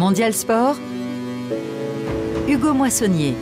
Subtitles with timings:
[0.00, 0.76] Mondial Sport,
[2.48, 3.34] Hugo Moissonnier.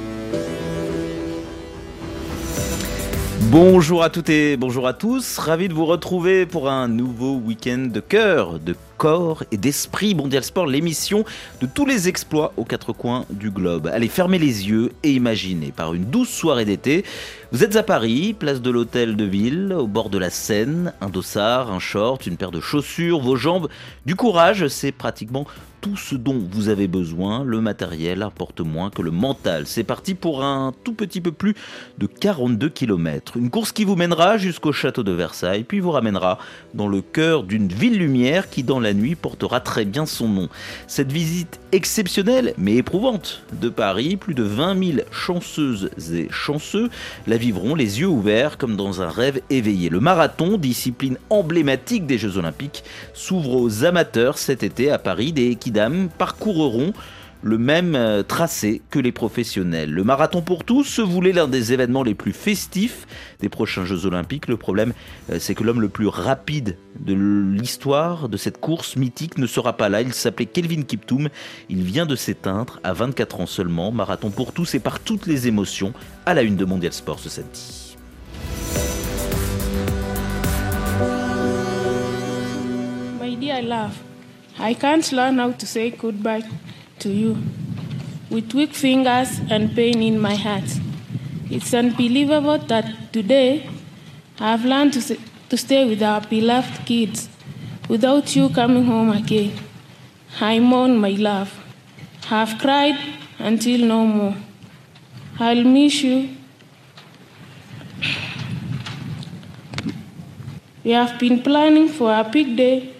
[3.42, 7.87] Bonjour à toutes et bonjour à tous, ravi de vous retrouver pour un nouveau week-end
[7.88, 10.17] de cœur, de corps et d'esprit.
[10.17, 11.24] Mondial Sport, l'émission
[11.60, 13.87] de tous les exploits aux quatre coins du globe.
[13.87, 17.05] Allez, fermez les yeux et imaginez, par une douce soirée d'été,
[17.52, 21.09] vous êtes à Paris, place de l'hôtel de ville, au bord de la Seine, un
[21.09, 23.69] dossard, un short, une paire de chaussures, vos jambes,
[24.06, 25.46] du courage, c'est pratiquement
[25.80, 27.45] tout ce dont vous avez besoin.
[27.45, 29.66] Le matériel importe moins que le mental.
[29.66, 31.54] C'est parti pour un tout petit peu plus
[31.98, 33.37] de 42 km.
[33.37, 36.38] Une course qui vous mènera jusqu'au château de Versailles, puis vous ramènera
[36.74, 40.48] dans le cœur d'une ville lumière qui, dans la nuit, portera très bien son nom.
[40.87, 46.88] Cette visite exceptionnelle, mais éprouvante, de Paris, plus de 20 000 chanceuses et chanceux
[47.26, 49.88] la vivront les yeux ouverts comme dans un rêve éveillé.
[49.88, 52.84] Le marathon, discipline emblématique des Jeux Olympiques,
[53.15, 55.32] s'ouvre aux amateurs cet été à Paris.
[55.32, 56.92] Des équidams parcourront
[57.43, 59.93] le même euh, tracé que les professionnels.
[59.93, 63.06] Le marathon pour tous se voulait l'un des événements les plus festifs
[63.38, 64.48] des prochains Jeux Olympiques.
[64.48, 64.93] Le problème,
[65.31, 69.75] euh, c'est que l'homme le plus rapide de l'histoire de cette course mythique ne sera
[69.75, 70.01] pas là.
[70.01, 71.28] Il s'appelait Kelvin Kiptoum.
[71.69, 73.93] Il vient de s'éteindre à 24 ans seulement.
[73.93, 75.93] Marathon pour tous et par toutes les émotions
[76.27, 77.89] à la une de Mondial Sport ce samedi.
[83.59, 84.08] My love,
[84.61, 86.42] I can't learn how to say goodbye
[86.98, 87.37] to you
[88.28, 90.69] with weak fingers and pain in my heart.
[91.48, 93.70] It's unbelievable that today
[94.41, 95.17] I've learned to,
[95.50, 97.28] to stay with our beloved kids
[97.89, 99.53] without you coming home again.
[100.41, 101.55] I mourn my love.
[102.28, 102.98] I've cried
[103.39, 104.37] until no more.
[105.39, 106.31] I'll miss you.
[110.83, 112.95] We have been planning for a big day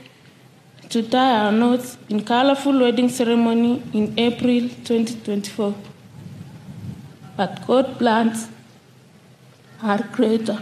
[0.91, 5.75] to tie our knots in colorful wedding ceremony in April 2024.
[7.36, 8.49] But God plans
[9.82, 10.59] are greater.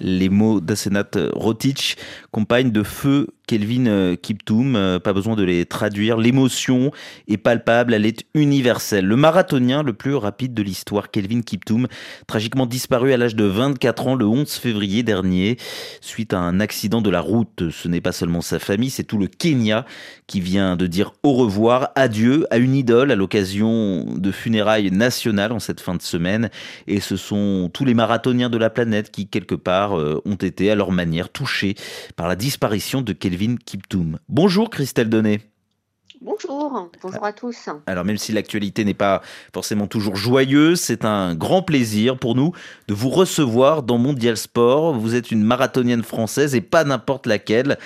[0.00, 1.96] Les mots d'Asenat Rotic,
[2.30, 6.18] compagne de feu Kelvin euh, Kiptoum, euh, pas besoin de les traduire.
[6.18, 6.92] L'émotion
[7.26, 9.06] est palpable, elle est universelle.
[9.06, 11.88] Le marathonien le plus rapide de l'histoire, Kelvin Kiptoum,
[12.26, 15.56] tragiquement disparu à l'âge de 24 ans le 11 février dernier,
[16.02, 17.70] suite à un accident de la route.
[17.70, 19.86] Ce n'est pas seulement sa famille, c'est tout le Kenya
[20.26, 25.52] qui vient de dire au revoir, adieu à une idole à l'occasion de funérailles nationales
[25.52, 26.50] en cette fin de semaine.
[26.86, 30.70] Et ce sont tous les marathoniens de la planète qui, quelque part, euh, ont été
[30.70, 31.76] à leur manière touchés
[32.18, 34.18] par la disparition de Kelvin Kiptoum.
[34.28, 35.40] Bonjour Christelle Donnet.
[36.20, 37.68] Bonjour, bonjour à tous.
[37.86, 39.22] Alors même si l'actualité n'est pas
[39.54, 42.50] forcément toujours joyeuse, c'est un grand plaisir pour nous
[42.88, 44.94] de vous recevoir dans Mondial Sport.
[44.94, 47.78] Vous êtes une marathonienne française et pas n'importe laquelle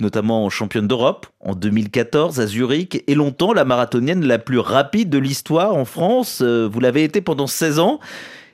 [0.00, 5.18] notamment championne d'Europe en 2014 à Zurich et longtemps la marathonienne la plus rapide de
[5.18, 6.40] l'histoire en France.
[6.42, 8.00] Euh, Vous l'avez été pendant 16 ans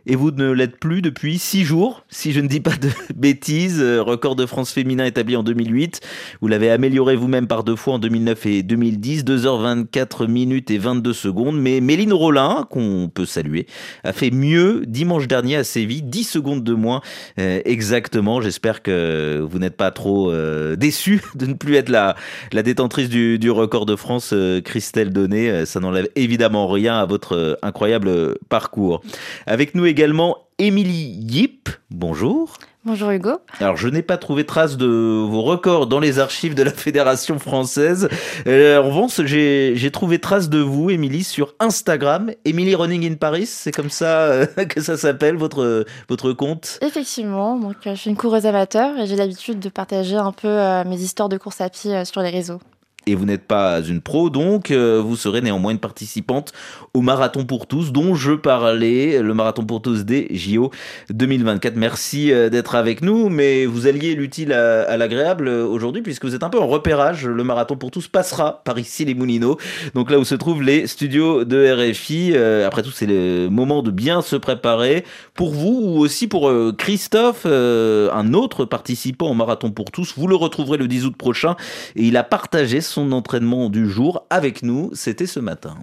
[0.06, 3.80] et vous ne l'êtes plus depuis 6 jours, si je ne dis pas de bêtises.
[3.80, 6.00] Euh, Record de France féminin établi en 2008.
[6.40, 11.12] Vous l'avez amélioré vous-même par deux fois en 2009 et 2010, 2h24 minutes et 22
[11.12, 11.60] secondes.
[11.60, 13.66] Mais Méline Rollin, qu'on peut saluer,
[14.04, 17.00] a fait mieux dimanche dernier à Séville, 10 secondes de moins
[17.38, 18.40] euh, exactement.
[18.40, 22.16] J'espère que vous n'êtes pas trop euh, déçus de ne plus être la,
[22.52, 25.66] la détentrice du, record de France, euh, Christelle Donnet.
[25.66, 29.02] Ça n'enlève évidemment rien à votre incroyable parcours.
[29.46, 31.68] Avec nous également Émilie Yip.
[31.90, 32.56] Bonjour.
[32.84, 33.32] Bonjour Hugo.
[33.58, 37.38] Alors, je n'ai pas trouvé trace de vos records dans les archives de la Fédération
[37.38, 38.08] française.
[38.46, 42.30] Euh, en revanche, j'ai trouvé trace de vous, Émilie, sur Instagram.
[42.44, 46.78] Émilie Running in Paris, c'est comme ça euh, que ça s'appelle, votre, votre compte?
[46.82, 50.58] Effectivement, donc euh, je suis une coureuse amateur et j'ai l'habitude de partager un peu
[50.86, 52.60] mes histoires de course à pied sur les réseaux.
[53.06, 56.52] Et vous n'êtes pas une pro, donc euh, vous serez néanmoins une participante
[56.92, 60.70] au marathon pour tous dont je parlais, le marathon pour tous des JO
[61.10, 61.76] 2024.
[61.76, 66.34] Merci euh, d'être avec nous, mais vous alliez l'utile à, l'agréable euh, aujourd'hui puisque vous
[66.34, 67.26] êtes un peu en repérage.
[67.26, 69.56] Le marathon pour tous passera par ici les Moulineaux,
[69.94, 72.36] donc là où se trouvent les studios de RFI.
[72.36, 75.04] Après tout, c'est le moment de bien se préparer
[75.34, 80.14] pour vous ou aussi pour Christophe, un autre participant au marathon pour tous.
[80.16, 81.56] Vous le retrouverez le 10 août prochain
[81.96, 84.90] et il a partagé son entraînement du jour avec nous.
[84.94, 85.76] C'était ce matin.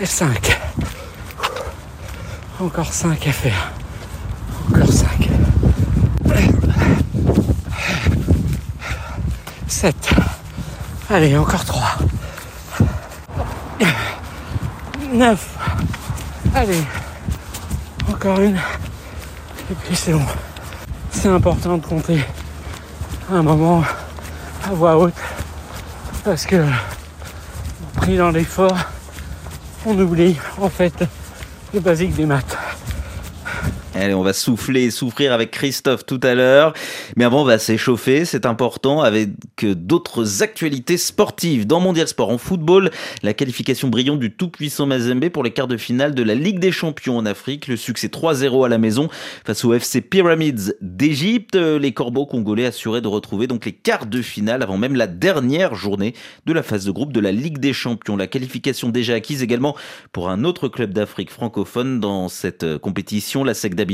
[0.00, 0.58] Et 5.
[2.60, 3.72] Encore 5 à faire.
[4.68, 5.28] Encore 5.
[9.68, 9.94] 7.
[11.10, 11.82] Allez, encore 3.
[15.12, 15.58] 9.
[16.54, 16.82] Allez.
[18.10, 18.56] Encore une.
[18.56, 20.26] Et puis c'est bon.
[21.10, 22.24] C'est important de compter
[23.30, 23.84] un moment
[24.64, 25.14] à voix haute
[26.24, 26.64] parce que
[27.94, 28.76] pris dans l'effort,
[29.86, 31.04] on oublie en fait
[31.74, 32.56] le basique des maths.
[34.02, 36.72] Allez, on va souffler et souffrir avec Christophe tout à l'heure.
[37.14, 39.30] Mais avant, on va s'échauffer, c'est important, avec
[39.62, 41.68] d'autres actualités sportives.
[41.68, 42.90] Dans Mondial Sport, en football,
[43.22, 46.72] la qualification brillante du tout-puissant Mazembe pour les quarts de finale de la Ligue des
[46.72, 47.68] Champions en Afrique.
[47.68, 49.08] Le succès 3-0 à la maison
[49.46, 51.54] face au FC Pyramids d'Égypte.
[51.54, 55.76] Les Corbeaux congolais assuraient de retrouver donc les quarts de finale avant même la dernière
[55.76, 56.12] journée
[56.44, 58.16] de la phase de groupe de la Ligue des Champions.
[58.16, 59.76] La qualification déjà acquise également
[60.10, 63.91] pour un autre club d'Afrique francophone dans cette compétition, la SEC d'Abidjan,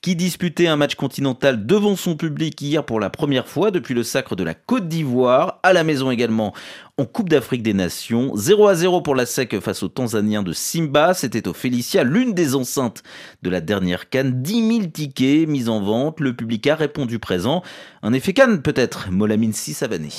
[0.00, 4.02] qui disputait un match continental devant son public hier pour la première fois depuis le
[4.02, 6.54] sacre de la Côte d'Ivoire, à la maison également
[6.98, 8.32] en Coupe d'Afrique des Nations.
[8.34, 11.14] 0 à 0 pour la SEC face aux Tanzaniens de Simba.
[11.14, 13.02] C'était au Félicia, l'une des enceintes
[13.42, 14.42] de la dernière canne.
[14.42, 16.20] 10 000 tickets mis en vente.
[16.20, 17.62] Le public a répondu présent.
[18.02, 20.10] Un effet canne peut-être, Molamine Sissavané.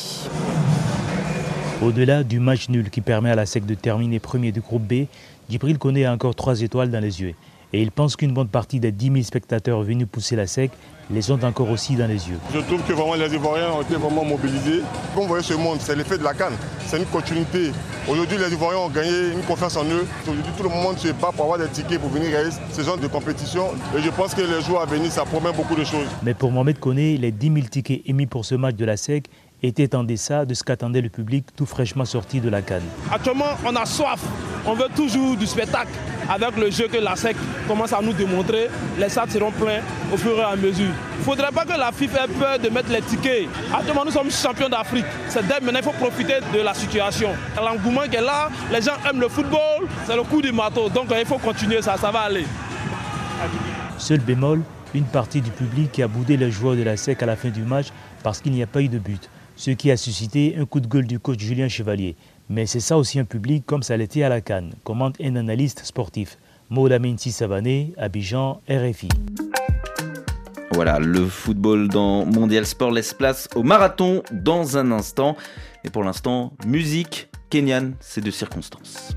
[1.81, 5.05] Au-delà du match nul qui permet à la SEC de terminer premier du groupe B,
[5.49, 7.33] Djibril connaît encore trois étoiles dans les yeux
[7.73, 10.71] et il pense qu'une bonne partie des 10 000 spectateurs venus pousser la SEC
[11.09, 12.37] les ont encore aussi dans les yeux.
[12.53, 14.81] Je trouve que vraiment les Ivoiriens ont été vraiment mobilisés.
[15.13, 16.53] Comme vous voyez ce monde, c'est l'effet de la canne,
[16.85, 17.71] c'est une continuité.
[18.07, 20.05] Aujourd'hui, les Ivoiriens ont gagné une confiance en eux.
[20.23, 22.97] Aujourd'hui, tout le monde se bat pour avoir des tickets pour venir gagner ce genre
[22.97, 23.65] de compétition.
[23.97, 26.07] Et je pense que les jours à venir, ça promet beaucoup de choses.
[26.23, 29.25] Mais pour Mohamed Koné, les 10 000 tickets émis pour ce match de la SEC
[29.63, 32.83] était en deçà de ce qu'attendait le public tout fraîchement sorti de la canne.
[33.11, 34.19] Actuellement, on a soif,
[34.65, 35.91] on veut toujours du spectacle.
[36.29, 37.35] Avec le jeu que la SEC
[37.67, 39.81] commence à nous démontrer, les stades seront pleins
[40.13, 40.85] au fur et à mesure.
[40.85, 43.47] Il ne faudrait pas que la FIFA ait peur de mettre les tickets.
[43.73, 45.05] Actuellement, nous sommes champions d'Afrique.
[45.27, 47.29] C'est dès maintenant, il faut profiter de la situation.
[47.57, 50.89] L'engouement qui est là, les gens aiment le football, c'est le coup du marteau.
[50.89, 52.45] Donc il faut continuer ça, ça va aller.
[53.97, 54.61] Seul bémol,
[54.93, 57.49] une partie du public qui a boudé les joueurs de la SEC à la fin
[57.49, 57.87] du match
[58.23, 59.29] parce qu'il n'y a pas eu de but
[59.61, 62.15] ce qui a suscité un coup de gueule du coach Julien Chevalier.
[62.49, 65.85] Mais c'est ça aussi un public comme ça l'était à la Cannes, commente un analyste
[65.85, 66.39] sportif.
[66.71, 69.09] Mohamed Savané, Abidjan, RFI.
[70.71, 75.37] Voilà, le football dans Mondial Sport laisse place au marathon dans un instant.
[75.83, 79.15] Et pour l'instant, musique, Kenyan, c'est de circonstances.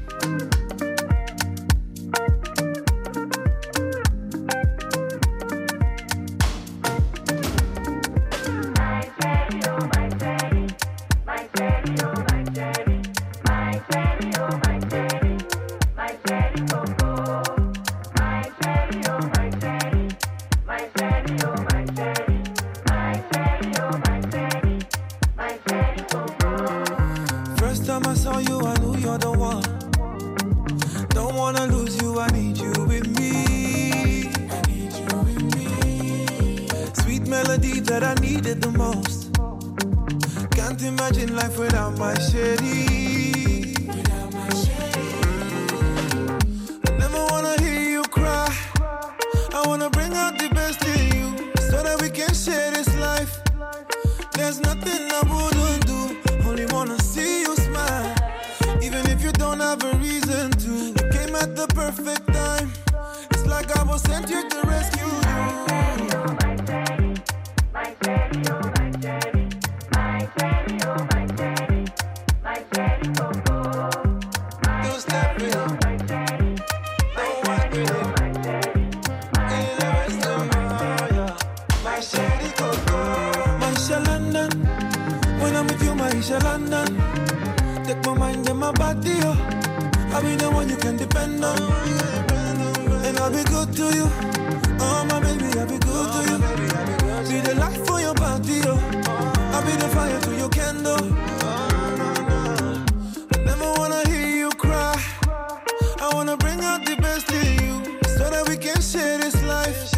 [106.14, 107.74] wanna bring out the best in you
[108.16, 109.90] so that we can share this life.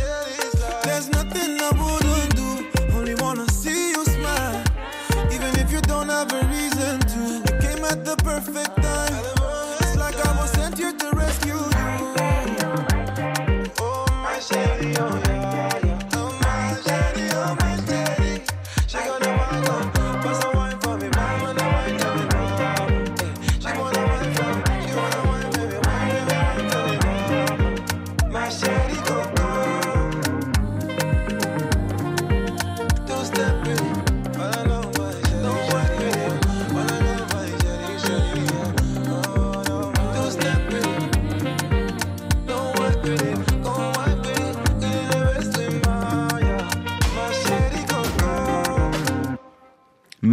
[0.84, 4.64] There's nothing I wouldn't do, only wanna see you smile.
[5.30, 8.75] Even if you don't have a reason to, you came at the perfect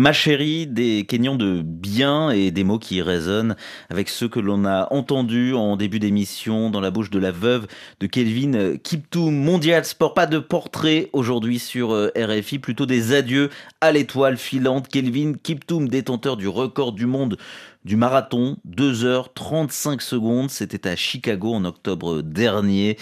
[0.03, 3.55] Ma chérie, des Kenyans de bien et des mots qui résonnent
[3.89, 7.67] avec ceux que l'on a entendus en début d'émission dans la bouche de la veuve
[8.01, 9.33] de Kelvin Kiptoum.
[9.33, 14.89] Mondial Sport, pas de portrait aujourd'hui sur euh, RFI, plutôt des adieux à l'étoile filante.
[14.89, 17.37] Kelvin Kiptoum, détenteur du record du monde
[17.85, 20.49] du marathon, 2h35 secondes.
[20.49, 22.97] C'était à Chicago en octobre dernier.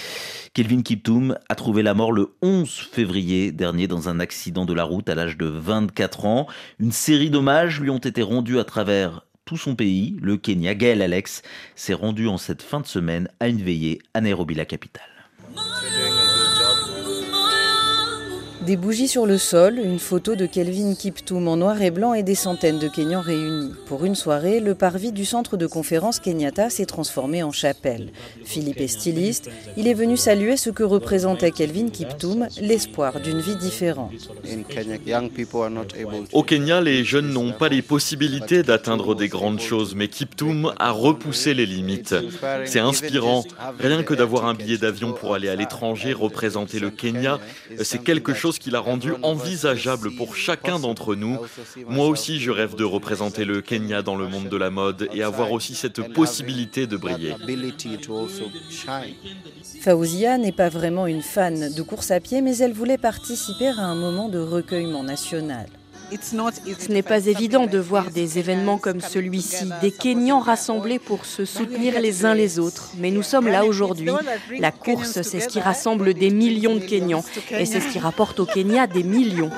[0.54, 4.84] Kelvin Kiptoum a trouvé la mort le 11 février dernier dans un accident de la
[4.84, 6.48] route à l'âge de 24 ans.
[6.80, 10.18] Une série d'hommages lui ont été rendus à travers tout son pays.
[10.22, 11.42] Le Kenya, Gaël Alex,
[11.76, 15.11] s'est rendu en cette fin de semaine à une veillée à Nairobi, la capitale.
[18.66, 22.22] Des bougies sur le sol, une photo de Kelvin Kiptoum en noir et blanc et
[22.22, 23.72] des centaines de Kenyans réunis.
[23.88, 28.12] Pour une soirée, le parvis du centre de conférence Kenyatta s'est transformé en chapelle.
[28.46, 33.56] Philippe est styliste, il est venu saluer ce que représentait Kelvin Kiptoum, l'espoir d'une vie
[33.56, 34.12] différente.
[36.32, 40.92] Au Kenya, les jeunes n'ont pas les possibilités d'atteindre des grandes choses, mais Kiptoum a
[40.92, 42.14] repoussé les limites.
[42.66, 43.44] C'est inspirant.
[43.80, 47.40] Rien que d'avoir un billet d'avion pour aller à l'étranger, représenter le Kenya,
[47.82, 51.38] c'est quelque chose qui l'a rendu envisageable pour chacun d'entre nous.
[51.88, 55.24] Moi aussi, je rêve de représenter le Kenya dans le monde de la mode et
[55.24, 57.36] avoir aussi cette possibilité de briller.
[59.82, 63.82] Faouzia n'est pas vraiment une fan de course à pied, mais elle voulait participer à
[63.82, 65.68] un moment de recueillement national.
[66.20, 71.46] Ce n'est pas évident de voir des événements comme celui-ci, des Kenyans rassemblés pour se
[71.46, 72.92] soutenir les uns les autres.
[72.98, 74.12] Mais nous sommes là aujourd'hui.
[74.60, 78.40] La course, c'est ce qui rassemble des millions de Kenyans et c'est ce qui rapporte
[78.40, 79.52] au Kenya des millions.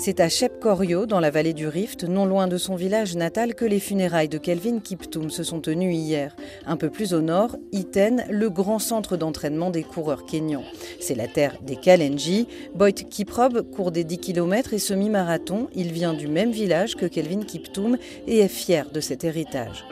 [0.00, 3.64] C'est à Shepkorio, dans la vallée du Rift, non loin de son village natal, que
[3.64, 6.36] les funérailles de Kelvin Kiptoum se sont tenues hier.
[6.66, 10.62] Un peu plus au nord, Iten, le grand centre d'entraînement des coureurs kenyans.
[11.00, 12.46] C'est la terre des Kalenji.
[12.76, 15.68] Boyd Kiprob court des 10 km et semi-marathon.
[15.74, 19.84] Il vient du même village que Kelvin Kiptoum et est fier de cet héritage.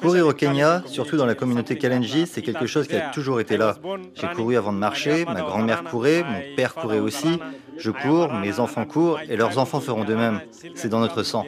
[0.00, 3.58] Courir au Kenya, surtout dans la communauté Kalenji, c'est quelque chose qui a toujours été
[3.58, 3.76] là.
[4.14, 7.38] J'ai couru avant de marcher, ma grand-mère courait, mon père courait aussi.
[7.82, 10.40] Je cours, mes enfants courent et leurs enfants feront de même.
[10.76, 11.44] C'est dans notre sang.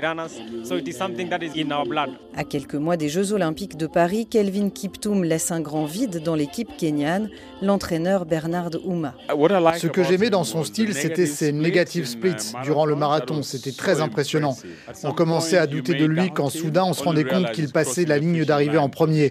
[2.37, 6.35] À quelques mois des Jeux Olympiques de Paris, Kelvin Kiptoum laisse un grand vide dans
[6.35, 7.31] l'équipe kenyane,
[7.62, 9.14] l'entraîneur Bernard Ouma.
[9.76, 13.45] Ce que j'aimais dans son style, c'était ses negative splits durant le marathon.
[13.45, 14.57] C'était très impressionnant.
[15.05, 18.19] On commençait à douter de lui quand soudain on se rendait compte qu'il passait la
[18.19, 19.31] ligne d'arrivée en premier.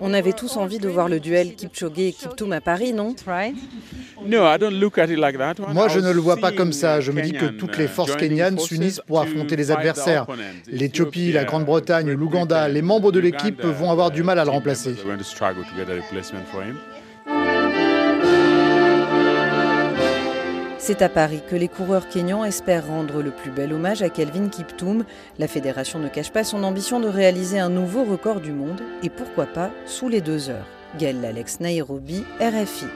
[0.00, 3.14] On avait tous envie de voir le duel Kipchoge et Kiptoum à Paris, non?
[5.68, 7.00] Moi, je ne le vois pas comme ça.
[7.00, 10.26] Je me dis que toutes les forces kenyanes s'unissent pour affronter les adversaires.
[10.66, 14.94] L'Éthiopie, la Grande-Bretagne, l'Ouganda, les membres de l'équipe vont avoir du mal à le remplacer.
[20.84, 24.48] C'est à Paris que les coureurs kenyans espèrent rendre le plus bel hommage à Kelvin
[24.48, 25.04] Kiptoum.
[25.38, 29.08] La fédération ne cache pas son ambition de réaliser un nouveau record du monde et
[29.08, 30.66] pourquoi pas sous les deux heures.
[30.98, 32.86] Gaël Alex Nairobi, RFI.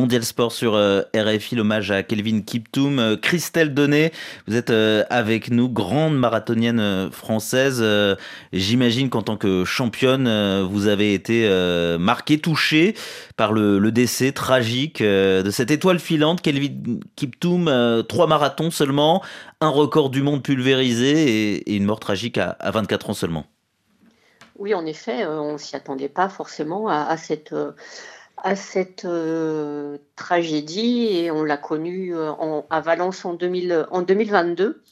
[0.00, 2.98] Mondial Sport sur euh, RFI, l'hommage à Kelvin Kiptoum.
[2.98, 4.12] Euh, Christelle Donnet,
[4.46, 7.84] vous êtes euh, avec nous, grande marathonienne française.
[8.54, 11.46] J'imagine qu'en tant que championne, vous avez été
[11.98, 12.94] marquée, touchée
[13.36, 18.02] par le, décès tragique de cette étoile filante, Kelvin Kiptoum.
[18.08, 19.22] trois marathons seulement,
[19.60, 23.44] un record du monde pulvérisé et, une mort tragique à, 24 ans seulement.
[24.58, 27.54] Oui, en effet, on s'y attendait pas forcément à, cette
[28.42, 32.32] à cette euh, tragédie et on l'a connue euh,
[32.70, 34.82] à Valence en, 2000, en 2022.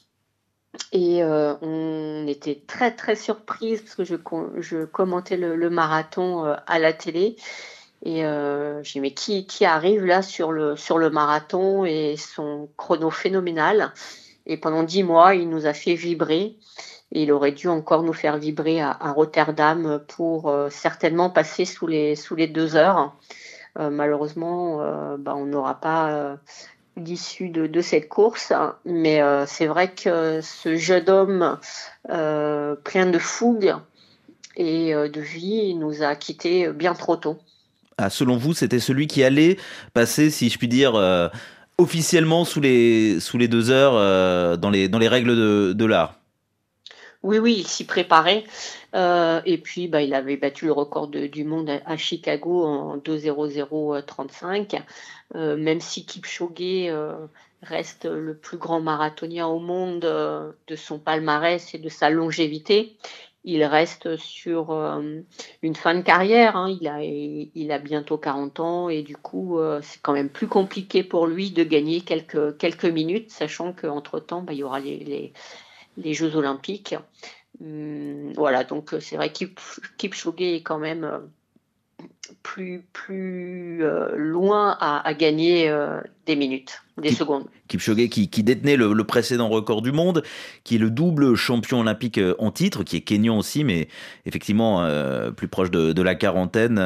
[0.91, 4.15] Et euh, on était très très surprise parce que je,
[4.59, 7.35] je commentais le, marathon à la télé.
[8.03, 12.69] Et j'ai dit, mais qui, qui arrive là sur le, sur le marathon et son
[12.77, 13.93] chrono phénoménal?
[14.45, 16.55] Et pendant dix mois, il nous a fait vibrer.
[17.11, 22.75] Il aurait dû encore nous faire vibrer à, Rotterdam pour certainement passer sous les, deux
[22.75, 23.15] heures.
[23.77, 26.35] Euh, malheureusement, euh, bah, on n'aura pas euh,
[26.97, 28.51] l'issue de, cette course.
[28.85, 31.57] Mais c'est vrai que ce jeune homme
[32.07, 33.75] plein de fougue
[34.55, 37.37] et de vie nous a quittés bien trop tôt.
[37.97, 39.57] Ah, selon vous, c'était celui qui allait
[39.93, 40.93] passer, si je puis dire,
[41.77, 45.35] officiellement sous les, deux heures dans, les, règles
[45.75, 46.18] de l'art?
[47.23, 48.43] Oui, oui, il s'y préparait.
[48.95, 54.81] Euh, et puis, bah, il avait battu le record du monde à, Chicago en 2.0035.
[55.35, 57.27] Euh, même si Kipchoge euh,
[57.61, 62.97] reste le plus grand marathonien au monde de son palmarès et de sa longévité
[63.43, 65.21] il reste sur euh,
[65.61, 66.55] une fin de carrière.
[66.55, 66.75] Hein.
[66.79, 70.47] Il, a, il a bientôt 40 ans et du coup, euh, c'est quand même plus
[70.47, 75.33] compliqué pour lui de gagner quelques, quelques minutes, sachant qu'entre-temps, bah, il y aura les,
[76.13, 76.95] Jeux olympiques.
[77.61, 81.29] Hum, voilà, donc c'est vrai qu'Ipchoge est quand même
[82.43, 87.45] plus, plus euh, loin à, gagner euh, des minutes, des secondes.
[87.67, 90.23] Kipchoge qui, qui détenait le, précédent record du monde,
[90.63, 93.87] qui est le double champion olympique euh, en titre, qui est kenyan aussi, mais
[94.25, 94.87] effectivement
[95.35, 96.79] plus proche de, la quarantaine.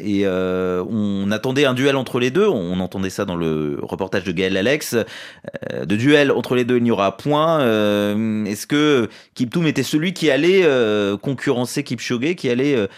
[0.00, 4.32] et on attendait un duel entre les deux, on entendait ça dans le reportage de
[4.32, 4.96] Gaël Alex.
[5.72, 7.60] de duel entre les deux, il n'y aura point.
[8.46, 10.66] Est-ce que Kiptoum était celui qui allait
[11.20, 12.88] concurrencer Kipchoge, qui allait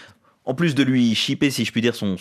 [0.47, 2.15] en plus de lui chipper, si je puis dire, son,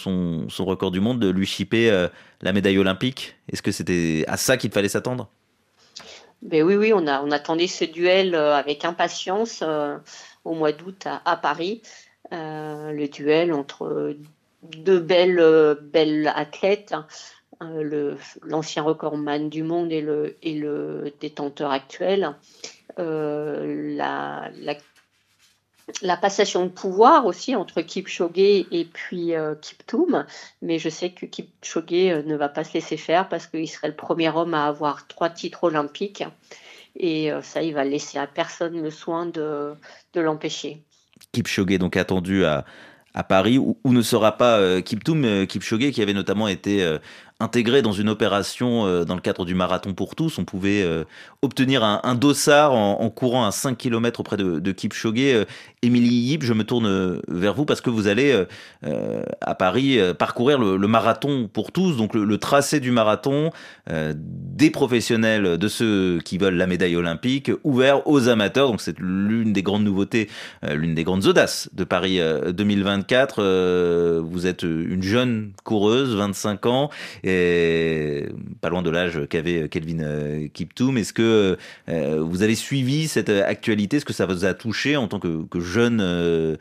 [0.58, 2.08] record du monde, de lui chipper euh,
[2.42, 5.28] la médaille olympique Est-ce que c'était à ça qu'il fallait s'attendre?
[6.42, 9.96] Ben oui, oui, on, attendait ce duel euh, avec impatience euh,
[10.44, 11.82] au mois d'août à, Paris.
[12.32, 14.16] le duel entre
[14.64, 16.94] deux belles, athlètes,
[17.60, 17.78] hein,
[18.42, 22.34] l'ancien recordman du monde et le, détenteur actuel.
[26.02, 30.26] La passation de pouvoir aussi entre Kipchoge et puis euh, Kiptoum,
[30.62, 33.88] mais je sais que Kipchoge euh, ne va pas se laisser faire parce qu'il serait
[33.88, 36.24] le premier homme à avoir trois titres olympiques
[36.96, 39.76] et euh, ça, il va laisser à personne le soin de,
[40.14, 40.82] l'empêcher.
[41.32, 42.64] Kipchoge donc attendu à,
[43.28, 46.98] Paris, où, ne sera pas Kiptoum, Kipchoge qui avait notamment été
[47.38, 50.38] intégré dans une opération euh, dans le cadre du marathon pour tous.
[50.38, 51.04] On pouvait euh,
[51.42, 55.14] obtenir un, dossard en, courant à 5 km auprès de, de Kipchoge.
[55.18, 55.44] Euh,
[55.82, 58.44] Émilie Yip, je me tourne vers vous parce que vous allez
[59.40, 63.52] à Paris parcourir le, marathon pour tous, donc le, tracé du marathon
[63.88, 68.68] des professionnels, de ceux qui veulent la médaille olympique, ouvert aux amateurs.
[68.68, 70.28] Donc c'est l'une des grandes nouveautés,
[70.68, 72.18] l'une des grandes audaces de Paris
[72.48, 74.20] 2024.
[74.22, 76.90] vous êtes une jeune coureuse, 25 ans,
[77.26, 78.28] et
[78.60, 80.96] pas loin de l'âge qu'avait Kelvin euh, Kiptoum.
[80.96, 81.58] Est-ce que
[81.88, 83.96] euh, vous avez suivi cette actualité?
[83.96, 86.56] Est-ce que ça vous a touché en tant que, jeune euh,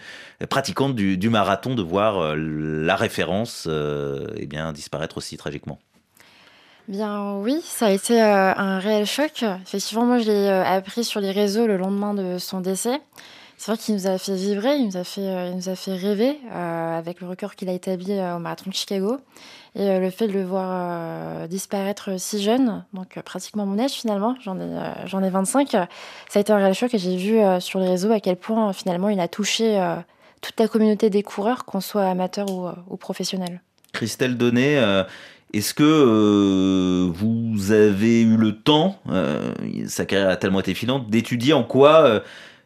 [0.50, 5.80] pratiquante du, marathon de voir la référence eh bien, disparaître aussi tragiquement?
[6.88, 9.44] Bien oui, ça a été un réel choc.
[9.64, 13.00] Effectivement, moi je l'ai appris sur les réseaux le lendemain de son décès
[13.58, 15.76] c'est vrai qu'il nous a fait vibrer, il nous a fait, euh, il nous a
[15.76, 19.18] fait rêver euh, avec le record qu'il a établi euh, au marathon de Chicago.
[19.78, 24.58] Et le fait de le voir disparaître si jeune, donc pratiquement mon âge finalement, j'en
[24.58, 24.70] ai,
[25.06, 25.88] j'en ai 25, ça
[26.34, 29.10] a été un réel choc et j'ai vu sur les réseaux à quel point finalement
[29.10, 29.78] il a touché
[30.42, 33.62] toute la communauté des coureurs, qu'on soit amateur ou professionnel.
[33.92, 34.82] Christelle Donnet,
[35.54, 39.00] est-ce que vous avez eu le temps,
[39.88, 42.22] sa carrière a tellement été filante, d'étudier en quoi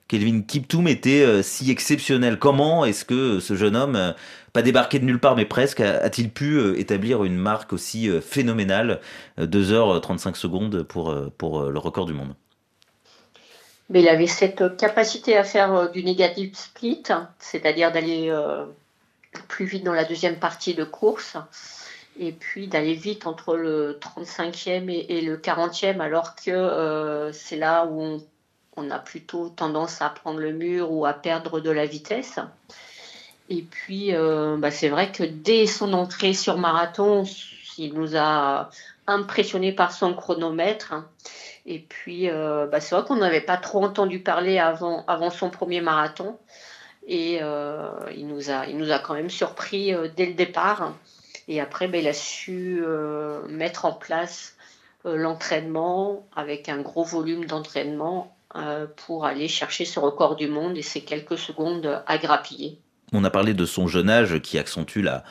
[0.10, 2.39] Kelvin Kiptoum était euh, si exceptionnel.
[2.39, 4.12] Comment est-ce que ce jeune homme, euh,
[4.54, 9.02] pas débarqué de nulle part mais presque, a-t-il pu euh, établir une marque aussi phénoménale
[9.38, 12.34] 2h35 secondes pour, pour le record du monde?
[13.91, 17.04] Mais il avait cette capacité à faire du negative split,
[17.38, 18.32] c'est-à-dire d'aller
[19.48, 21.38] plus vite dans la deuxième partie de course,
[22.19, 28.02] et puis d'aller vite entre le 35e et, le 40e, alors que c'est là où
[28.02, 28.22] on
[28.80, 32.39] on a plutôt tendance à prendre le mur ou à perdre de la vitesse.
[33.50, 37.24] Et puis, euh, bah, c'est vrai que dès son entrée sur marathon,
[37.78, 38.70] il nous a
[39.08, 40.94] impressionné par son chronomètre.
[41.65, 45.82] Et puis, euh, bah, c'est vrai qu'on n'avait pas trop entendu parler avant, son premier
[45.82, 46.38] marathon.
[47.08, 50.94] Et euh, il, nous a, quand même surpris dès le départ.
[51.48, 52.84] Et après, bah, il a su
[53.48, 54.56] mettre en place
[55.04, 58.36] l'entraînement avec un gros volume d'entraînement
[58.96, 62.80] pour aller chercher ce record du monde et ces quelques secondes à grappiller.
[63.14, 65.24] On a parlé de son jeune âge qui accentue la,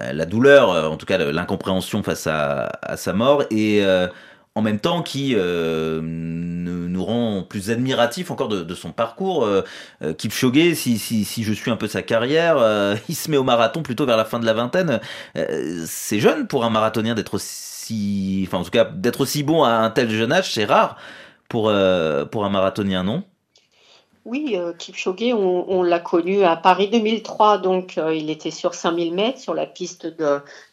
[0.00, 3.84] euh, la douleur, euh, en tout cas l'incompréhension face à, sa mort, et
[4.54, 9.48] en même temps qui nous rend plus admiratifs encore de, son parcours.
[10.18, 12.56] Kipchoge, si, si, si, je suis un peu sa carrière,
[13.08, 15.00] il se met au marathon plutôt vers la fin de la vingtaine.
[15.86, 19.70] c'est jeune pour un marathonien d'être aussi, enfin en tout cas d'être aussi bon à
[19.70, 20.96] un tel jeune âge, c'est rare
[21.48, 23.22] pour, euh, pour un marathonien, non?
[24.24, 29.14] Oui, euh, Kipchoge, on, l'a connu à Paris 2003, donc euh, il était sur 5000
[29.14, 30.08] mètres sur la piste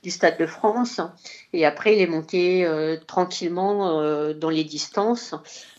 [0.01, 0.99] du Stade de France.
[1.53, 2.67] Et après, il est monté
[3.05, 5.35] tranquillement dans les distances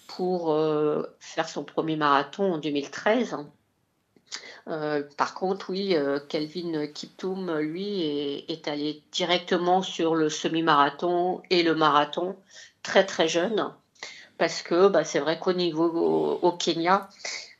[0.07, 0.57] pour
[1.19, 3.39] faire son premier marathon en 2013.
[5.17, 5.97] par contre, oui,
[6.29, 12.37] Kelvin Kiptoum, lui, est, allé directement sur le semi-marathon et le marathon
[12.85, 13.75] très très jeune,
[14.39, 17.09] parce que bah, c'est vrai qu'au niveau au Kenya,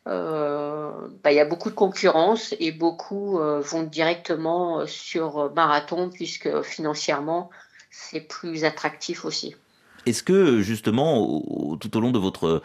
[0.07, 0.91] euh,
[1.23, 6.63] bah, il y a beaucoup de concurrence et beaucoup euh, vont directement sur marathon puisque
[6.63, 7.51] financièrement
[7.91, 9.55] c'est plus attractif aussi.
[10.07, 11.41] Est-ce que justement,
[11.81, 12.63] tout au long de votre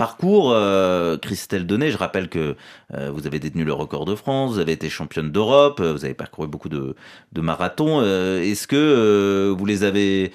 [0.00, 2.56] parcours, euh, Christelle Donnet, je rappelle que
[2.94, 6.06] euh, vous avez détenu le record de France, vous avez été championne d'Europe, euh, vous
[6.06, 6.96] avez parcouru beaucoup de,
[7.32, 8.00] de marathons.
[8.00, 10.32] Est-ce que vous les avez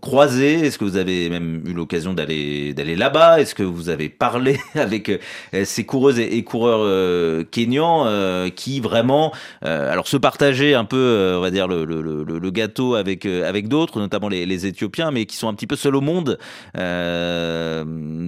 [0.00, 0.60] croisés?
[0.60, 3.40] Est-ce que vous avez même eu l'occasion d'aller là-bas?
[3.40, 5.20] Est-ce que vous avez parlé avec
[5.64, 11.66] ces coureuses et, coureurs kenyans qui vraiment, alors se partageaient un peu, on va dire
[11.66, 15.96] le, gâteau avec avec d'autres, notamment les, Éthiopiens, mais qui sont un petit peu seuls
[15.96, 16.38] au monde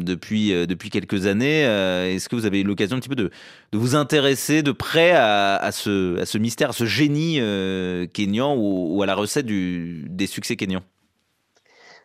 [0.01, 1.65] depuis quelques années.
[1.67, 3.31] Euh, est-ce que vous avez eu l'occasion un petit peu de,
[3.73, 9.15] vous intéresser de près à, ce, mystère, à ce génie euh, kényan ou, à la
[9.15, 10.83] recette du, des succès kényans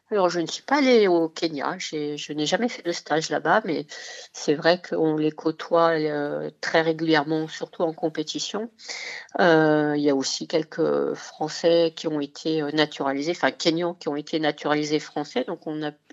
[0.09, 3.61] alors, je ne suis pas allée au Kenya, je n'ai jamais fait de stage là-bas,
[3.65, 3.85] mais
[4.31, 8.71] c'est vrai qu'on les côtoie euh, très régulièrement, surtout en compétition.
[9.41, 14.07] Euh, il y a aussi quelques Français qui ont été euh, naturalisés, enfin Kenyans qui
[14.07, 15.63] ont été naturalisés français, donc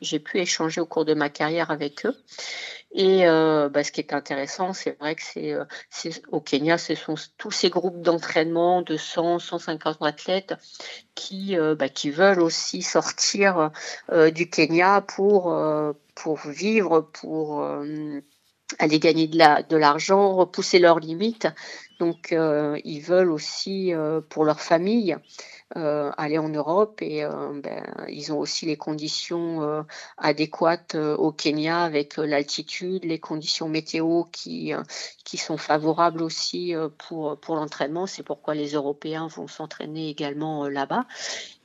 [0.02, 2.16] j'ai pu échanger au cours de ma carrière avec eux.
[2.96, 5.64] Et euh, bah, ce qui est intéressant, c'est vrai que c'est euh,
[6.30, 10.54] au Kenya, ce sont tous ces groupes d'entraînement de 100, 150 athlètes
[11.16, 13.72] qui, euh, bah, qui veulent aussi sortir
[14.32, 15.54] du Kenya pour,
[16.14, 17.66] pour vivre, pour
[18.78, 21.48] aller gagner de l'argent, repousser leurs limites.
[21.98, 23.92] Donc, ils veulent aussi
[24.28, 25.18] pour leur famille euh,
[25.74, 29.82] aller en Europe et euh, ben, ils ont aussi les conditions euh,
[30.18, 34.72] adéquates au Kenya avec l'altitude, les conditions météo qui,
[35.24, 38.06] qui sont favorables aussi pour, pour l'entraînement.
[38.06, 41.06] C'est pourquoi les Européens vont s'entraîner également là-bas.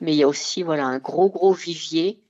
[0.00, 2.20] Mais il y a aussi voilà, un gros, gros vivier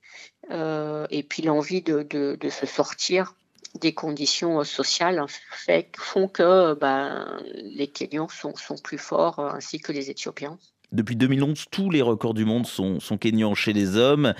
[0.49, 3.33] et puis l'envie de, de, se sortir
[3.79, 9.91] des conditions sociales fait, font que ben, les Kenyans sont, sont plus forts ainsi que
[9.91, 10.59] les Éthiopiens.
[10.93, 14.33] Depuis 2011, tous les records du monde sont, sont kényans chez les hommes.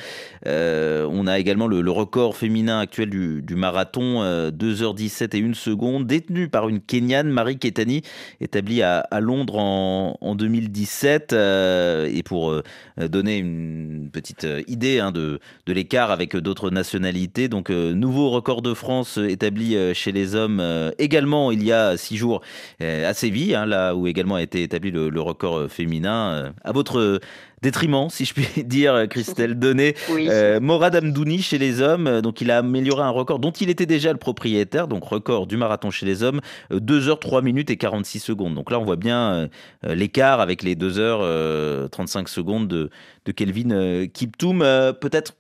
[0.45, 6.07] Euh, on a également le, record féminin actuel du, marathon, 2h17 euh, et 1 seconde,
[6.07, 8.01] détenu par une Kenyane, Marie Ketani,
[8.41, 11.31] établie à, Londres en, 2017.
[11.31, 12.53] Euh, et pour
[12.97, 19.17] donner une petite idée hein, de, l'écart avec d'autres nationalités, donc nouveau record de France
[19.17, 20.61] établi chez les hommes
[20.97, 22.41] également il y a six jours
[22.81, 27.19] à Séville, hein, là où également a été établi le, le record féminin à votre
[27.62, 29.95] détriment, si je puis dire, Christelle Donné.
[30.10, 33.69] Euh, Morad Amdouni chez les hommes, euh, donc il a amélioré un record dont il
[33.69, 37.69] était déjà le propriétaire, donc record du marathon chez les hommes, 2 h 3 minutes
[37.69, 38.56] et 46 secondes.
[38.56, 39.49] Donc là, on voit bien
[39.84, 42.89] l'écart avec les 2 h 35 secondes de,
[43.25, 44.60] de Kelvin Kiptoum.
[44.99, 45.34] Peut-être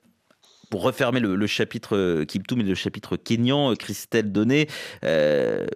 [0.71, 4.69] pour refermer le, chapitre euh, Kiptoum et le chapitre Kenyan, euh, Christelle Donné,
[5.03, 5.67] euh,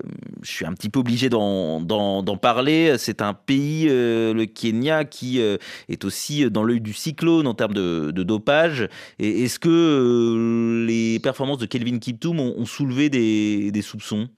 [0.42, 2.96] je suis un petit peu obligé d'en parler.
[2.98, 8.12] C'est un pays, le Kenya, qui est aussi dans l'œil du cyclone en termes de,
[8.12, 8.88] dopage.
[9.20, 14.30] Est-ce que les performances de Kelvin Kiptoum ont, soulevé des, soupçons?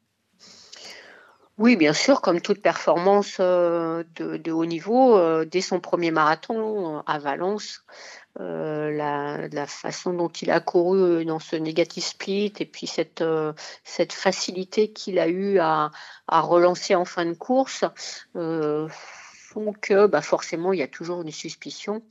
[1.58, 7.84] Oui, bien sûr, comme toute performance de, haut niveau, dès son premier marathon à Valence,
[8.40, 13.22] euh, la, façon dont il a couru euh, dans ce négatif split et puis cette,
[13.22, 15.92] euh, facilité qu'il a eu à,
[16.28, 17.84] relancer en fin de course
[18.34, 22.04] font que bah, forcément il y a toujours une suspicion.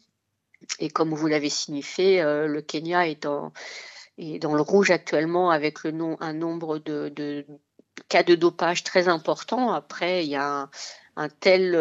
[0.80, 3.52] Et comme vous l'avez signifié, le Kenya est dans,
[4.18, 7.46] le rouge actuellement avec un nombre de,
[8.08, 9.72] cas de dopage très important.
[9.72, 10.70] Après, il y a
[11.16, 11.76] un, tel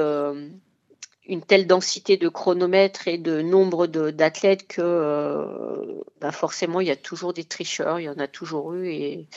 [1.27, 6.91] une telle densité de chronomètres et de nombre d'athlètes que euh, bah forcément il y
[6.91, 9.27] a toujours des tricheurs, il y en a toujours eu et,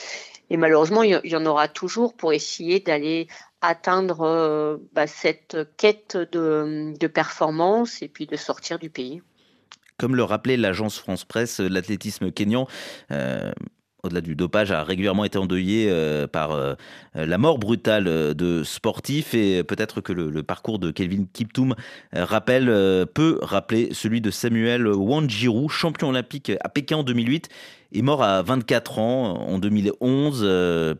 [0.51, 3.27] malheureusement il y en aura toujours pour essayer d'aller
[3.61, 9.21] atteindre euh, bah, cette quête de, de, performance et puis de sortir du pays.
[9.97, 12.67] Comme le rappelait l'agence France Presse, l'athlétisme kényan
[13.11, 13.51] euh,
[14.03, 16.75] au-delà du dopage, a régulièrement été endeuillé euh, par euh,
[17.15, 19.33] la mort brutale euh, de sportifs.
[19.33, 21.75] Et peut-être que le, parcours de Kelvin Kiptoum
[22.13, 22.65] rappelle,
[23.13, 27.49] peut rappeler celui de Samuel Wanjiru, champion olympique à Pékin en 2008
[27.91, 30.41] est mort à 24 ans en 2011,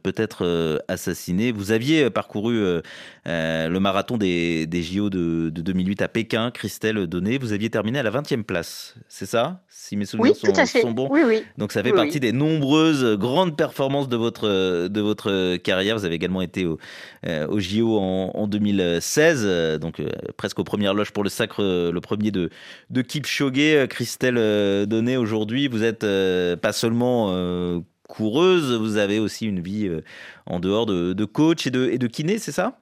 [0.02, 1.52] peut-être assassiné.
[1.52, 2.82] Vous aviez parcouru
[3.26, 7.38] le marathon des, JO de, 2008 à Pékin, Christelle Donné.
[7.38, 9.62] Vous aviez terminé à la 20e place, c'est ça?
[9.70, 11.08] Si mes souvenirs sont, bons.
[11.12, 11.44] Oui, oui.
[11.58, 15.98] Donc ça fait partie des nombreuses grandes performances de votre, de votre carrière.
[15.98, 16.80] Vous avez également été au,
[17.26, 20.02] au JO en, 2016, donc
[20.38, 22.50] presque aux premières loges pour le sacre, le premier de,
[22.90, 23.88] de Kipchoge.
[23.90, 26.06] Christelle Donné, aujourd'hui, vous êtes
[26.62, 30.02] pas seulement euh, coureuse, vous avez aussi une vie euh,
[30.46, 32.80] en dehors de, coach et de, kiné, c'est ça?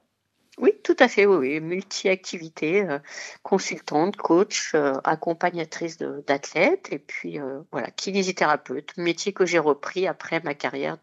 [0.58, 2.98] Oui, tout à fait, oui, multi-activité, euh,
[3.42, 7.38] consultante, coach, accompagnatrice d'athlètes et puis
[7.70, 10.96] voilà, kinésithérapeute, métier que j'ai repris après ma carrière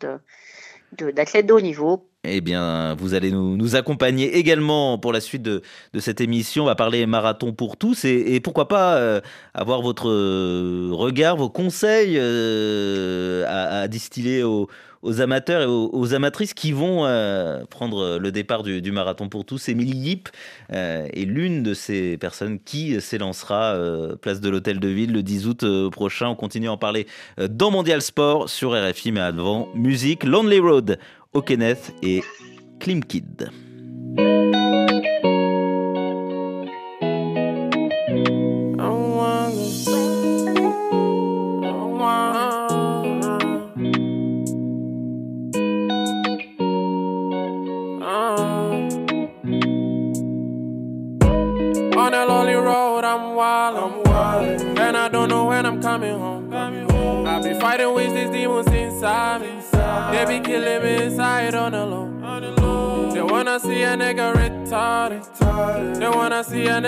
[0.92, 5.42] d'athlète de, de haut niveau eh bien, vous allez nous, accompagner également pour la suite
[5.42, 5.62] de,
[6.00, 6.64] cette émission.
[6.64, 9.22] On va parler marathon pour tous et, pourquoi pas euh,
[9.54, 14.68] avoir votre euh, regard, vos conseils euh, à, distiller aux,
[15.20, 17.02] amateurs et aux, amatrices qui vont
[17.70, 19.70] prendre le départ du, marathon pour tous.
[19.70, 20.30] Émilie Yip
[20.70, 23.78] est l'une de ces personnes qui s'élancera
[24.22, 26.30] place de l'Hôtel de Ville le 10 août prochain.
[26.30, 27.06] On continue à en parler
[27.38, 30.98] dans Mondial Sport sur RFI, mais avant, musique, Lonely Road.
[31.36, 32.24] Okeneth et
[32.80, 33.50] Klimkid.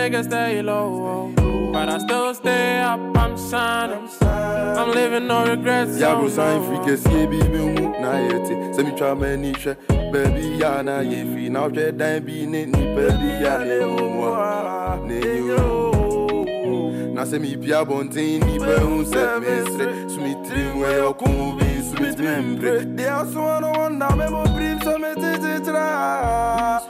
[0.08, 1.34] See nigga stay low.
[1.40, 1.72] Oh.
[1.72, 4.10] But I still stay up, I'm shining.
[4.22, 6.00] I'm living no regrets.
[6.00, 8.76] Yeah, bro, oh, sign free, cause yeah, be me, na yeti.
[8.76, 11.50] Send me try my niche, baby, ya na ye free.
[11.50, 17.14] Now, dread, I be ni, baby, ya ne, mo, ne, yo.
[17.14, 19.88] Na se mi pia bontin, ni pe un set mestre.
[20.08, 25.14] Sumitri, we yo kumbi with membre They also wanna wonder me mo brim so me
[25.16, 26.82] titi tra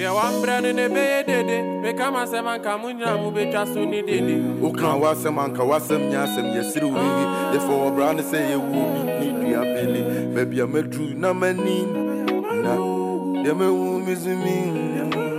[0.00, 4.34] Deɛ wambrɛ ne bɛyɛ dede meka masɛm anka mo nyina mo bɛtwa so ne dede
[4.58, 9.26] woka w'asɛm anka w'asɛm nyɛ asɛm yɛsere wo bibi yɛfɔ wɔbra ne sɛ yɛwuo bi
[9.28, 9.60] ne dua
[10.34, 11.84] baabi a maduru na m'ani
[12.64, 12.72] na
[13.44, 14.56] deɛ mahu mesumi